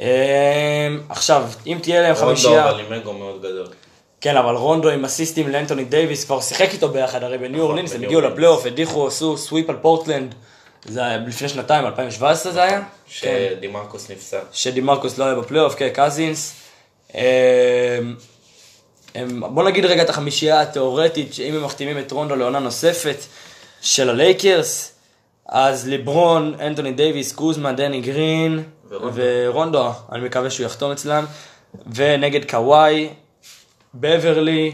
אה, 0.00 0.88
עכשיו, 1.08 1.50
אם 1.66 1.78
תהיה 1.82 2.02
להם 2.02 2.14
רונדו 2.14 2.26
חמישייה... 2.26 2.70
אבל 2.70 2.80
עם 2.80 2.92
אגו 2.92 3.12
מאוד 3.12 3.38
גדול. 3.38 3.66
כן, 4.20 4.36
אבל 4.36 4.54
רונדו 4.54 4.90
עם 4.90 5.04
אסיסטים 5.04 5.48
לאנטוני 5.48 5.84
דייוויס 5.84 6.24
כבר 6.24 6.40
שיחק 6.40 6.68
איתו 6.72 6.88
ביחד, 6.88 7.22
הרי 7.22 7.38
בניו 7.38 7.50
נכון, 7.50 7.60
אורלינס 7.60 7.94
הם 7.94 8.02
הגיעו. 8.02 8.20
לפלייאוף, 8.20 8.66
הדיחו, 8.66 9.06
עשו 9.06 9.36
sweep 9.36 9.70
על 9.70 9.76
פורטלנד, 9.76 10.34
זה 10.84 11.04
היה 11.04 11.16
לפני 11.16 11.48
שנתיים, 11.48 11.86
2017 11.86 12.52
זה 12.52 12.62
היה? 12.62 12.78
כן. 12.78 12.84
שדמרקוס 13.08 14.10
נפצע. 14.10 14.40
שדמרקוס 14.52 15.18
לא 15.18 15.24
היה 15.24 15.34
בפלייאוף, 15.34 15.74
כן, 15.74 15.88
קזינס. 15.92 16.54
הם- 19.14 19.54
בוא 19.54 19.62
נגיד 19.64 19.84
רגע 19.84 20.02
את 20.02 20.10
החמישייה 20.10 20.60
התיאורטית, 20.60 21.34
שאם 21.34 21.54
הם 21.54 21.64
מחתימים 21.64 21.98
את 21.98 22.12
רונדו 22.12 22.36
לעונה 22.36 22.58
נוספת 22.58 23.16
של 23.80 24.10
הלייקרס, 24.10 24.92
אז 25.48 25.88
ליברון, 25.88 26.54
אנטוני 26.60 26.92
דייוויס, 26.92 27.32
קוזמה, 27.32 27.72
דני 27.72 28.00
גרין 28.00 28.62
ורונדו. 28.88 29.10
ורונדו, 29.14 29.90
אני 30.12 30.24
מקווה 30.24 30.50
שהוא 30.50 30.66
יחתום 30.66 30.90
אצלם, 30.92 31.24
ונגד 31.94 32.50
קוואי, 32.50 33.08
בברלי, 33.94 34.72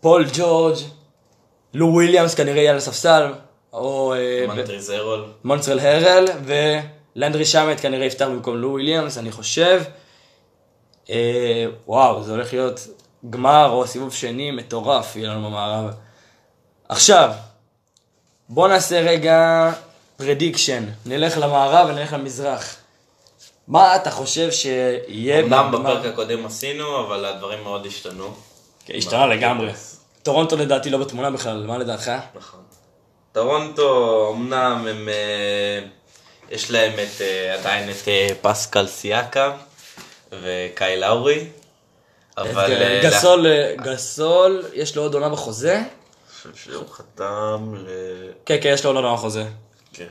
פול 0.00 0.26
ג'ורג', 0.32 0.76
לו 1.74 1.86
וויליאמס 1.86 2.34
כנראה 2.34 2.58
יהיה 2.60 2.70
על 2.70 2.76
הספסל, 2.76 3.32
או 3.72 4.14
אה, 4.14 4.46
מונטרז 4.48 4.89
הארל. 4.89 5.24
מונטרז 5.44 5.78
הארל, 5.80 6.24
ולנדרי 6.44 7.44
שמט 7.44 7.80
כנראה 7.82 8.06
יפתח 8.06 8.24
במקום 8.26 8.56
לו 8.56 8.70
וויליאמס, 8.70 9.18
אני 9.18 9.32
חושב. 9.32 9.82
אה, 11.10 11.66
וואו, 11.86 12.22
זה 12.22 12.32
הולך 12.32 12.52
להיות 12.52 12.88
גמר 13.30 13.70
או 13.70 13.86
סיבוב 13.86 14.14
שני 14.14 14.50
מטורף 14.50 15.16
יהיה 15.16 15.28
לנו 15.28 15.48
במערב. 15.48 15.90
עכשיו, 16.88 17.32
בוא 18.48 18.68
נעשה 18.68 19.00
רגע 19.00 19.70
prediction. 20.16 20.84
נלך 21.06 21.38
למערב 21.38 21.88
ונלך 21.88 22.12
למזרח. 22.12 22.76
מה 23.68 23.96
אתה 23.96 24.10
חושב 24.10 24.50
שיהיה 24.50 25.40
אמנם? 25.40 25.72
בפרק 25.72 26.06
הקודם 26.06 26.46
עשינו, 26.46 27.06
אבל 27.06 27.24
הדברים 27.24 27.62
מאוד 27.62 27.86
השתנו. 27.86 28.34
כן, 28.86 28.94
השתנה 28.96 29.26
לגמרי. 29.26 29.72
טורונטו 30.22 30.56
לדעתי 30.56 30.90
לא 30.90 30.98
בתמונה 30.98 31.30
בכלל, 31.30 31.64
מה 31.66 31.78
לדעתך? 31.78 32.12
נכון. 32.34 32.60
טורונטו, 33.32 34.30
אמנם 34.36 34.86
הם... 34.90 35.08
אה, 35.08 35.80
יש 36.50 36.70
להם 36.70 36.92
את, 36.92 37.20
אה, 37.20 37.54
עדיין 37.54 37.90
את 37.90 38.08
אה, 38.08 38.28
פסקל 38.40 38.86
סיאקם 38.86 39.52
וקייל 40.32 41.00
לאורי. 41.00 41.46
אבל... 42.40 42.72
אה, 42.72 43.00
גסול, 43.04 43.46
אה, 43.46 43.74
גסול, 43.76 44.64
יש 44.72 44.96
לו 44.96 45.02
עוד 45.02 45.14
עונה 45.14 45.28
בחוזה? 45.28 45.82
חושב 46.42 46.50
שהוא 46.54 46.84
חתם 46.90 47.74
ל... 47.76 47.88
כן, 48.46 48.56
כן, 48.62 48.70
יש 48.72 48.84
לו 48.84 48.90
עוד 48.90 48.96
עונה 48.96 49.14
בחוזה. 49.14 49.44
כן. 49.92 50.06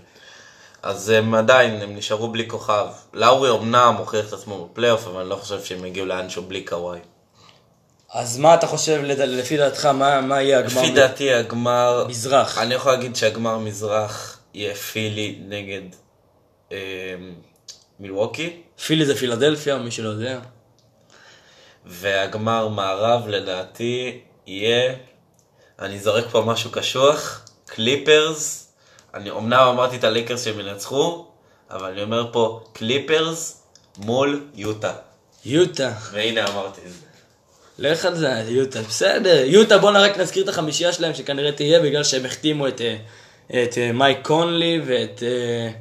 אז 0.84 1.10
הם 1.10 1.36
עדיין, 1.36 1.82
הם 1.82 1.96
נשארו 1.96 2.28
בלי 2.28 2.50
כוכב. 2.50 2.88
לאורי 3.14 3.50
אמנם 3.50 3.96
הוכיח 3.98 4.28
את 4.28 4.34
עצמו 4.34 4.66
בפלייאוף, 4.66 5.08
אבל 5.08 5.22
אני 5.22 5.30
לא 5.30 5.36
חושב 5.36 5.64
שהם 5.64 5.86
יגיעו 5.86 6.06
לאנשהו 6.06 6.44
בלי 6.44 6.62
קוואי. 6.62 7.00
אז 8.14 8.38
מה 8.38 8.54
אתה 8.54 8.68
חושב, 8.68 9.02
לפי 9.04 9.58
דעתך, 9.58 9.86
מה 9.86 10.22
מה 10.22 10.42
יהיה 10.42 10.60
הגמר? 10.60 10.82
לפי 10.82 10.92
דעתי 10.92 11.34
הגמר... 11.34 12.06
מזרח. 12.10 12.58
אני 12.58 12.74
יכול 12.74 12.92
להגיד 12.92 13.16
שהגמר 13.16 13.58
מזרח 13.58 14.40
יהיה 14.54 14.76
פילי 14.76 15.40
נגד 15.48 15.82
אה, 16.72 16.78
מילווקי, 18.00 18.62
פילי 18.86 19.06
זה 19.06 19.16
פילדלפיה, 19.16 19.78
מי 19.78 19.92
שלא 19.92 20.10
יודע. 20.10 20.40
והגמר 21.90 22.68
מערב 22.68 23.28
לדעתי 23.28 24.20
יהיה, 24.48 24.94
אני 25.80 26.00
זורק 26.00 26.26
פה 26.32 26.42
משהו 26.42 26.72
קשוח, 26.72 27.46
קליפרס, 27.66 28.72
אני 29.14 29.32
אמנם 29.32 29.68
אמרתי 29.74 29.96
את 29.96 30.04
הליקרס 30.04 30.46
שהם 30.46 30.60
ינצחו, 30.60 31.26
אבל 31.72 31.92
אני 31.92 32.04
אומר 32.04 32.30
פה 32.32 32.64
קליפרס 32.74 33.64
מול 33.98 34.46
יוטה. 34.56 34.94
יוטה. 35.46 35.94
והנה 36.12 36.48
אמרתי 36.48 36.82
את 36.86 36.92
זה. 36.92 37.06
לך 37.80 38.06
על 38.06 38.16
זה, 38.16 38.44
יוטה, 38.48 38.82
בסדר. 38.82 39.44
יוטה, 39.46 39.78
בוא 39.78 39.92
רק 39.92 40.18
נזכיר 40.18 40.44
את 40.44 40.50
החמישייה 40.50 40.94
שלהם, 40.94 41.14
שכנראה 41.14 41.52
תהיה 41.52 41.80
בגלל 41.80 42.04
שהם 42.04 42.26
החתימו 42.26 42.68
את, 42.68 42.82
אה, 42.82 42.98
את 43.64 43.78
אה, 43.78 43.92
מייק 43.92 44.28
קונלי 44.28 44.82
ואת 44.86 45.24
אה, 45.24 45.72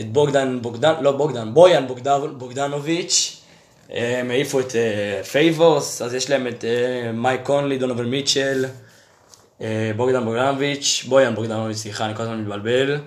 את 0.00 0.12
בוגדן, 0.12 0.58
בוגדן, 0.62 0.94
לא 1.00 1.12
בוגדן, 1.12 1.54
בויאן 1.54 1.86
בוגדן, 1.86 2.38
בוגדנוביץ'. 2.38 3.41
הם 3.90 4.30
העיפו 4.30 4.60
את 4.60 4.76
אה, 4.76 5.24
פייבורס, 5.24 6.02
אז 6.02 6.14
יש 6.14 6.30
להם 6.30 6.46
את 6.46 6.64
מייק 7.14 7.40
קונלי, 7.42 7.78
דונובן 7.78 8.04
מיטשל, 8.04 8.64
בוגדן 9.96 10.24
בוגדנוביץ', 10.24 11.04
בויאן 11.08 11.34
בוגדנוביץ', 11.34 11.76
סליחה, 11.76 12.04
אני 12.06 12.14
כל 12.14 12.22
הזמן 12.22 12.40
מתבלבל. 12.40 12.98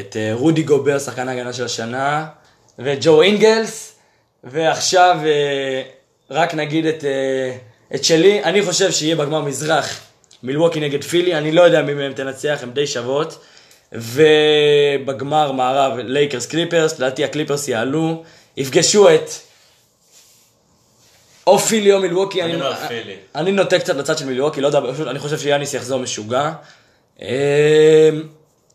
את 0.00 0.16
אה, 0.16 0.30
רודי 0.34 0.62
גובר, 0.62 0.98
שחקן 0.98 1.28
ההגנה 1.28 1.52
של 1.52 1.64
השנה, 1.64 2.26
וג'ו 2.78 3.22
אינגלס, 3.22 3.94
ועכשיו 4.44 5.16
אה, 5.24 5.82
רק 6.30 6.54
נגיד 6.54 6.86
את, 6.86 7.04
אה, 7.04 7.56
את 7.94 8.04
שלי, 8.04 8.44
אני 8.44 8.62
חושב 8.62 8.92
שיהיה 8.92 9.16
בגמר 9.16 9.40
מזרח 9.40 10.00
מילווקי 10.42 10.80
נגד 10.80 11.04
פילי, 11.04 11.34
אני 11.34 11.52
לא 11.52 11.62
יודע 11.62 11.82
מי 11.82 11.94
מהם 11.94 12.12
תנצח, 12.12 12.58
הם 12.62 12.70
די 12.70 12.86
שוות, 12.86 13.44
ובגמר 13.92 15.52
מערב 15.52 15.98
לייקרס 15.98 16.46
קליפרס, 16.46 16.98
לדעתי 16.98 17.24
הקליפרס 17.24 17.68
יעלו, 17.68 18.22
יפגשו 18.56 19.14
את 19.14 19.30
או 21.46 21.58
פילי 21.58 21.92
או 21.92 22.00
מילווקי, 22.00 22.42
אני 22.42 22.54
אני, 22.54 22.62
פילי. 22.88 23.16
אני 23.34 23.52
נוטה 23.52 23.78
קצת 23.78 23.96
לצד 23.96 24.18
של 24.18 24.26
מילווקי, 24.26 24.60
לא 24.60 24.66
יודע, 24.66 24.80
פשוט 24.92 25.06
אני 25.06 25.18
חושב 25.18 25.38
שיאניס 25.38 25.74
יחזור 25.74 26.00
משוגע. 26.00 26.52
אמ, 27.22 27.26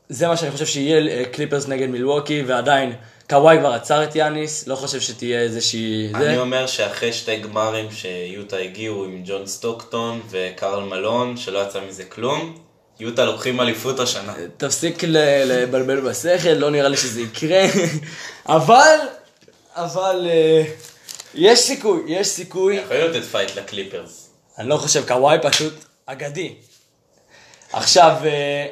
זה 0.10 0.28
מה 0.28 0.38
שאני 0.38 0.52
חושב 0.52 0.66
שיהיה 0.66 1.12
אה, 1.12 1.26
קליפרס 1.32 1.68
נגד 1.68 1.88
מילווקי, 1.90 2.44
ועדיין 2.48 2.94
קוואי 3.30 3.58
כבר 3.60 3.74
עצר 3.74 4.04
את 4.04 4.16
יאניס, 4.16 4.68
לא 4.68 4.76
חושב 4.76 5.02
שתהיה 5.02 5.42
איזושהי... 5.42 6.10
זה. 6.20 6.30
אני 6.30 6.38
אומר 6.38 6.68
שאחרי 6.68 7.14
שתי 7.14 7.38
גמרים 7.40 7.88
שיוטה 7.92 8.58
הגיעו 8.58 9.06
עם 9.06 9.22
ג'ון 9.26 9.48
סטוקטון 9.48 10.22
וקרל 10.30 10.84
מלון, 10.84 11.38
שלא 11.38 11.60
יצא 11.60 11.80
מזה 11.90 12.04
כלום, 12.04 12.58
יוטה 13.00 13.26
לוקחים 13.26 13.62
אליפות 13.62 14.00
השנה. 14.00 14.34
תפסיק 14.58 15.04
ל- 15.04 15.18
לבלבל 15.44 16.00
בשכל, 16.02 16.50
לא 16.50 16.70
נראה 16.70 16.90
לי 16.90 16.98
שזה 16.98 17.22
יקרה, 17.22 17.66
אבל, 18.46 18.98
אבל 19.76 20.28
אה, 20.30 20.64
יש 21.38 21.60
סיכוי, 21.60 22.02
יש 22.08 22.28
סיכוי. 22.28 22.76
יכול 22.76 22.98
לתת 22.98 23.24
fight 23.24 23.56
לקליפרס. 23.56 24.30
אני 24.58 24.70
לא 24.70 24.78
חושב, 24.78 25.08
קוואי 25.08 25.38
פשוט 25.42 25.74
אגדי. 26.06 26.54
עכשיו, 27.74 28.16
אה, 28.26 28.66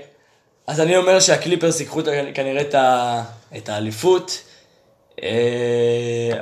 אז 0.68 0.82
אני 0.82 0.98
אומר 0.98 1.20
שהקליפרס 1.20 1.80
ייקחו 1.80 2.00
את 2.00 2.06
כנראה 2.34 2.62
את, 2.62 2.76
את 3.58 3.70
האליפות. 3.70 4.42
אה, 5.24 6.40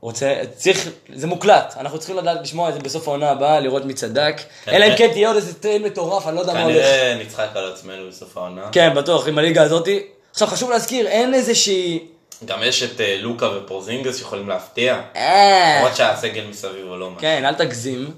רוצה, 0.00 0.34
צריך, 0.56 0.88
זה 1.14 1.26
מוקלט, 1.26 1.74
אנחנו 1.80 1.98
צריכים 1.98 2.16
לדעת 2.16 2.40
לשמוע 2.42 2.68
את 2.68 2.74
זה 2.74 2.80
בסוף 2.80 3.08
העונה 3.08 3.30
הבאה, 3.30 3.60
לראות 3.60 3.84
מי 3.84 3.94
צדק. 3.94 4.36
אלא 4.68 4.84
אם 4.84 4.96
כן 4.96 5.08
תהיה 5.12 5.28
עוד 5.28 5.36
איזה 5.36 5.54
trade 5.54 5.82
מטורף, 5.82 6.26
אני 6.26 6.36
לא 6.36 6.40
יודע 6.40 6.52
מה 6.52 6.62
הולך. 6.62 6.76
כנראה 6.76 7.18
נצחק 7.24 7.48
על 7.54 7.72
עצמנו 7.72 8.08
בסוף 8.08 8.36
העונה. 8.36 8.68
כן, 8.72 8.94
בטוח, 8.94 9.28
עם 9.28 9.38
הליגה 9.38 9.62
הזאתי. 9.62 10.06
עכשיו, 10.30 10.48
חשוב 10.48 10.70
להזכיר, 10.70 11.06
אין 11.06 11.34
איזושהי... 11.34 12.13
גם 12.46 12.58
יש 12.62 12.82
את 12.82 13.00
אה, 13.00 13.16
לוקה 13.20 13.48
ופורזינגיס 13.56 14.18
שיכולים 14.18 14.48
להפתיע. 14.48 15.00
אה, 15.16 15.76
למרות 15.78 15.96
שהסגל 15.96 16.44
מסביב 16.50 16.86
הוא 16.86 16.98
לא 16.98 17.10
משהו. 17.10 17.20
כן, 17.20 17.44
אל 17.44 17.54
תגזים. 17.54 18.10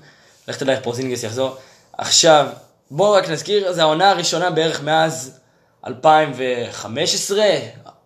לך 0.48 0.56
תדע 0.56 0.72
איך 0.72 0.80
פורזינגיס 0.80 1.22
יחזור. 1.22 1.56
עכשיו, 1.98 2.46
בואו 2.90 3.12
רק 3.12 3.28
נזכיר, 3.28 3.72
זו 3.72 3.80
העונה 3.80 4.10
הראשונה 4.10 4.50
בערך 4.50 4.82
מאז 4.82 5.38
2015, 5.86 7.44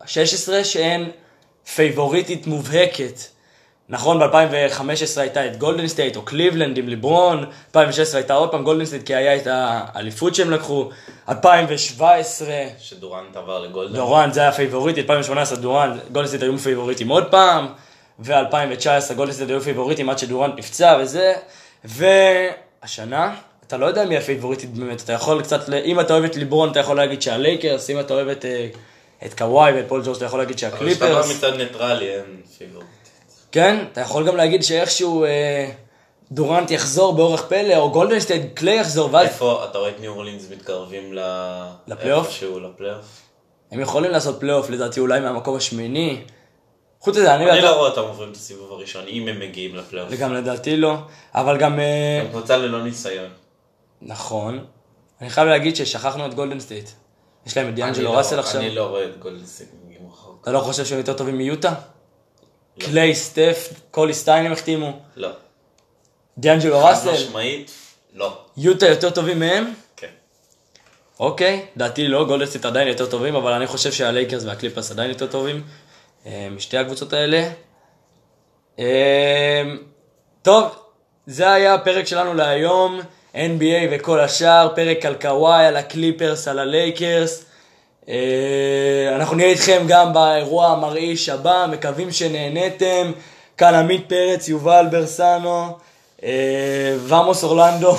16, 0.06 0.64
שאין 0.64 1.10
פייבוריטית 1.74 2.46
מובהקת. 2.46 3.20
נכון, 3.90 4.18
ב-2015 4.18 5.20
הייתה 5.20 5.46
את 5.46 5.56
גולדן 5.56 5.88
סטייט 5.88 6.16
או 6.16 6.22
קליבלנד 6.22 6.78
עם 6.78 6.88
ליברון, 6.88 7.38
2016 7.66 8.20
הייתה 8.20 8.34
עוד 8.34 8.50
פעם 8.50 8.64
גולדן 8.64 8.84
סטייט 8.84 9.06
כי 9.06 9.14
היה 9.14 9.36
את 9.36 9.46
האליפות 9.50 10.34
שהם 10.34 10.50
לקחו, 10.50 10.88
2017 11.28 12.48
שדורנט 12.78 13.36
עבר 13.36 13.60
לגולדן. 13.60 13.94
דורנט 13.94 14.32
זה 14.32 14.40
היה 14.40 14.52
פייבוריטי, 14.52 15.00
2018 15.00 15.58
דורנט, 15.58 15.98
גולדן 16.12 16.27
סטייט 16.27 16.42
היו 16.42 16.58
פייבוריטים 16.58 17.08
עוד 17.08 17.30
פעם, 17.30 17.66
ו-2019 18.20 19.14
גולדן 19.16 19.33
סטייט 19.33 19.50
היו 19.50 19.60
פייבוריטים 19.60 20.10
עד 20.10 20.18
שדורנט 20.18 20.50
נפצע 20.56 20.98
וזה, 21.02 21.34
והשנה, 21.84 23.34
אתה 23.66 23.76
לא 23.76 23.86
יודע 23.86 24.04
מי 24.04 24.16
הפייבוריטית 24.16 24.74
באמת, 24.74 25.00
אתה 25.02 25.12
יכול 25.12 25.42
קצת, 25.42 25.68
אם 25.84 26.00
אתה 26.00 26.12
אוהב 26.12 26.24
את 26.24 26.36
ליברון 26.36 26.70
אתה 26.70 26.80
יכול 26.80 26.96
להגיד 26.96 27.22
שהלייקרס, 27.22 27.90
אם 27.90 28.00
אתה 28.00 28.14
אוהב 28.14 28.28
את, 28.28 28.44
אה, 28.44 28.68
את 29.26 29.38
קוואי 29.38 29.72
ואת 29.72 29.88
פול 29.88 30.02
ג'ורג' 30.04 30.16
אתה 30.16 30.24
יכול 30.24 30.38
להגיד 30.38 30.64
אבל 30.64 30.76
כשאתה 30.76 30.86
בא 30.86 30.96
שהקליפרס, 30.96 31.36
מצד 31.36 31.56
ניטרלי 31.56 32.14
אין 32.14 32.40
פייבוריט. 32.58 32.99
כן, 33.52 33.84
אתה 33.92 34.00
יכול 34.00 34.26
גם 34.26 34.36
להגיד 34.36 34.62
שאיכשהו 34.62 35.24
אה, 35.24 35.70
דורנט 36.32 36.70
יחזור 36.70 37.14
באורח 37.14 37.44
פלא, 37.48 37.76
או 37.76 37.90
גולדן 37.90 38.22
סטייט 38.22 38.54
קליי 38.54 38.80
יחזור, 38.80 39.08
ואז 39.12 39.26
איפה 39.26 39.64
אתה 39.70 39.78
רואה 39.78 39.90
את 39.90 40.00
ניו 40.00 40.12
אורלינס 40.12 40.50
מתקרבים 40.50 41.14
ל... 41.14 41.20
לפלייאוף? 41.86 42.26
איפשהו 42.26 42.60
לפלייאוף? 42.60 43.22
הם 43.70 43.80
יכולים 43.80 44.10
לעשות 44.10 44.40
פלייאוף 44.40 44.70
לדעתי 44.70 45.00
אולי 45.00 45.20
מהמקום 45.20 45.56
השמיני. 45.56 46.20
חוץ 47.00 47.16
מזה, 47.16 47.34
אני 47.34 47.50
אני 47.50 47.60
לא 47.60 47.76
רואה 47.76 47.88
אותם 47.90 48.00
עוברים 48.00 48.30
את 48.30 48.36
הסיבוב 48.36 48.72
הראשון, 48.72 49.04
אם 49.08 49.28
הם 49.28 49.40
מגיעים 49.40 49.76
לפלייאוף. 49.76 50.10
וגם 50.12 50.34
לדעתי 50.34 50.76
לא, 50.76 50.94
אבל 51.34 51.56
גם... 51.56 51.80
אה, 51.80 52.20
הם 52.20 52.28
קבוצה 52.28 52.56
ללא 52.56 52.82
ניסיון. 52.82 53.28
נכון. 54.02 54.64
אני 55.20 55.30
חייב 55.30 55.48
להגיד 55.48 55.76
ששכחנו 55.76 56.26
את 56.26 56.34
גולדן 56.34 56.60
סטייט. 56.60 56.90
יש 57.46 57.56
להם 57.56 57.68
את 57.68 57.74
דיאנג'לו 57.74 58.04
לא- 58.04 58.18
ראסל 58.18 58.38
עכשיו. 58.38 58.60
אני 58.60 58.74
לא 58.74 58.86
רואה 58.86 59.04
את 59.04 59.24
מגיעים 59.84 60.08
רחוק. 60.08 60.38
אתה 60.42 60.52
לא 60.52 60.60
חושב 60.60 60.84
שהם 60.84 60.98
יותר 60.98 61.12
טובים 61.12 61.38
מיוטה? 61.38 61.74
קליי, 62.80 63.14
סטף, 63.14 63.72
קולי 63.90 64.14
סטיין 64.14 64.46
הם 64.46 64.52
החתימו. 64.52 64.98
לא. 65.16 65.28
דיאנג'לו 66.38 66.80
חד 66.80 66.88
ראסל, 66.88 67.12
משמעית, 67.12 67.70
לא. 68.14 68.38
יוטה 68.56 68.86
יותר 68.86 69.10
טובים 69.10 69.38
מהם? 69.38 69.72
כן. 69.96 70.06
אוקיי, 71.20 71.66
דעתי 71.76 72.08
לא, 72.08 72.24
גולדן 72.24 72.46
סטייט 72.46 72.64
עדיין 72.64 72.88
יותר 72.88 73.06
טובים, 73.06 73.34
אבל 73.34 73.52
אני 73.52 73.66
חושב 73.66 73.92
שהלייקרס 73.92 74.44
והקליפרס 74.44 74.90
עדיין 74.90 75.10
יותר 75.10 75.26
טובים 75.26 75.62
אה, 76.26 76.48
משתי 76.50 76.76
הקבוצות 76.78 77.12
האלה. 77.12 77.48
אה, 78.78 79.62
טוב, 80.42 80.76
זה 81.26 81.52
היה 81.52 81.74
הפרק 81.74 82.06
שלנו 82.06 82.34
להיום, 82.34 83.00
NBA 83.34 83.88
וכל 83.90 84.20
השאר, 84.20 84.72
פרק 84.74 85.06
על 85.06 85.14
קוואי, 85.14 85.66
על 85.66 85.76
הקליפרס, 85.76 86.48
על 86.48 86.58
הלייקרס. 86.58 87.44
אה, 88.08 89.16
אנחנו 89.16 89.36
נהיה 89.36 89.48
איתכם 89.48 89.82
גם 89.88 90.12
באירוע 90.12 90.66
המרעיש 90.66 91.28
הבא, 91.28 91.66
מקווים 91.70 92.12
שנהניתם. 92.12 93.12
כאן 93.56 93.74
עמית 93.74 94.08
פרץ, 94.08 94.48
יובל 94.48 94.86
ברסנו, 94.90 95.78
אה, 96.22 96.96
ומוס 97.00 97.44
אורלנדו, 97.44 97.96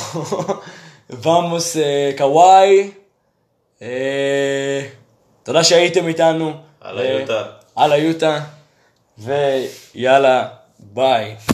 ומוס 1.24 1.78
אה, 1.78 2.12
קוואי. 2.18 2.92
תודה 5.44 5.64
שהייתם 5.64 6.08
איתנו. 6.08 6.54
על 6.82 7.00
היוטה. 7.00 7.44
על 7.76 7.92
היוטה. 7.92 8.40
ויאללה, 9.18 10.48
ביי. 10.80 11.36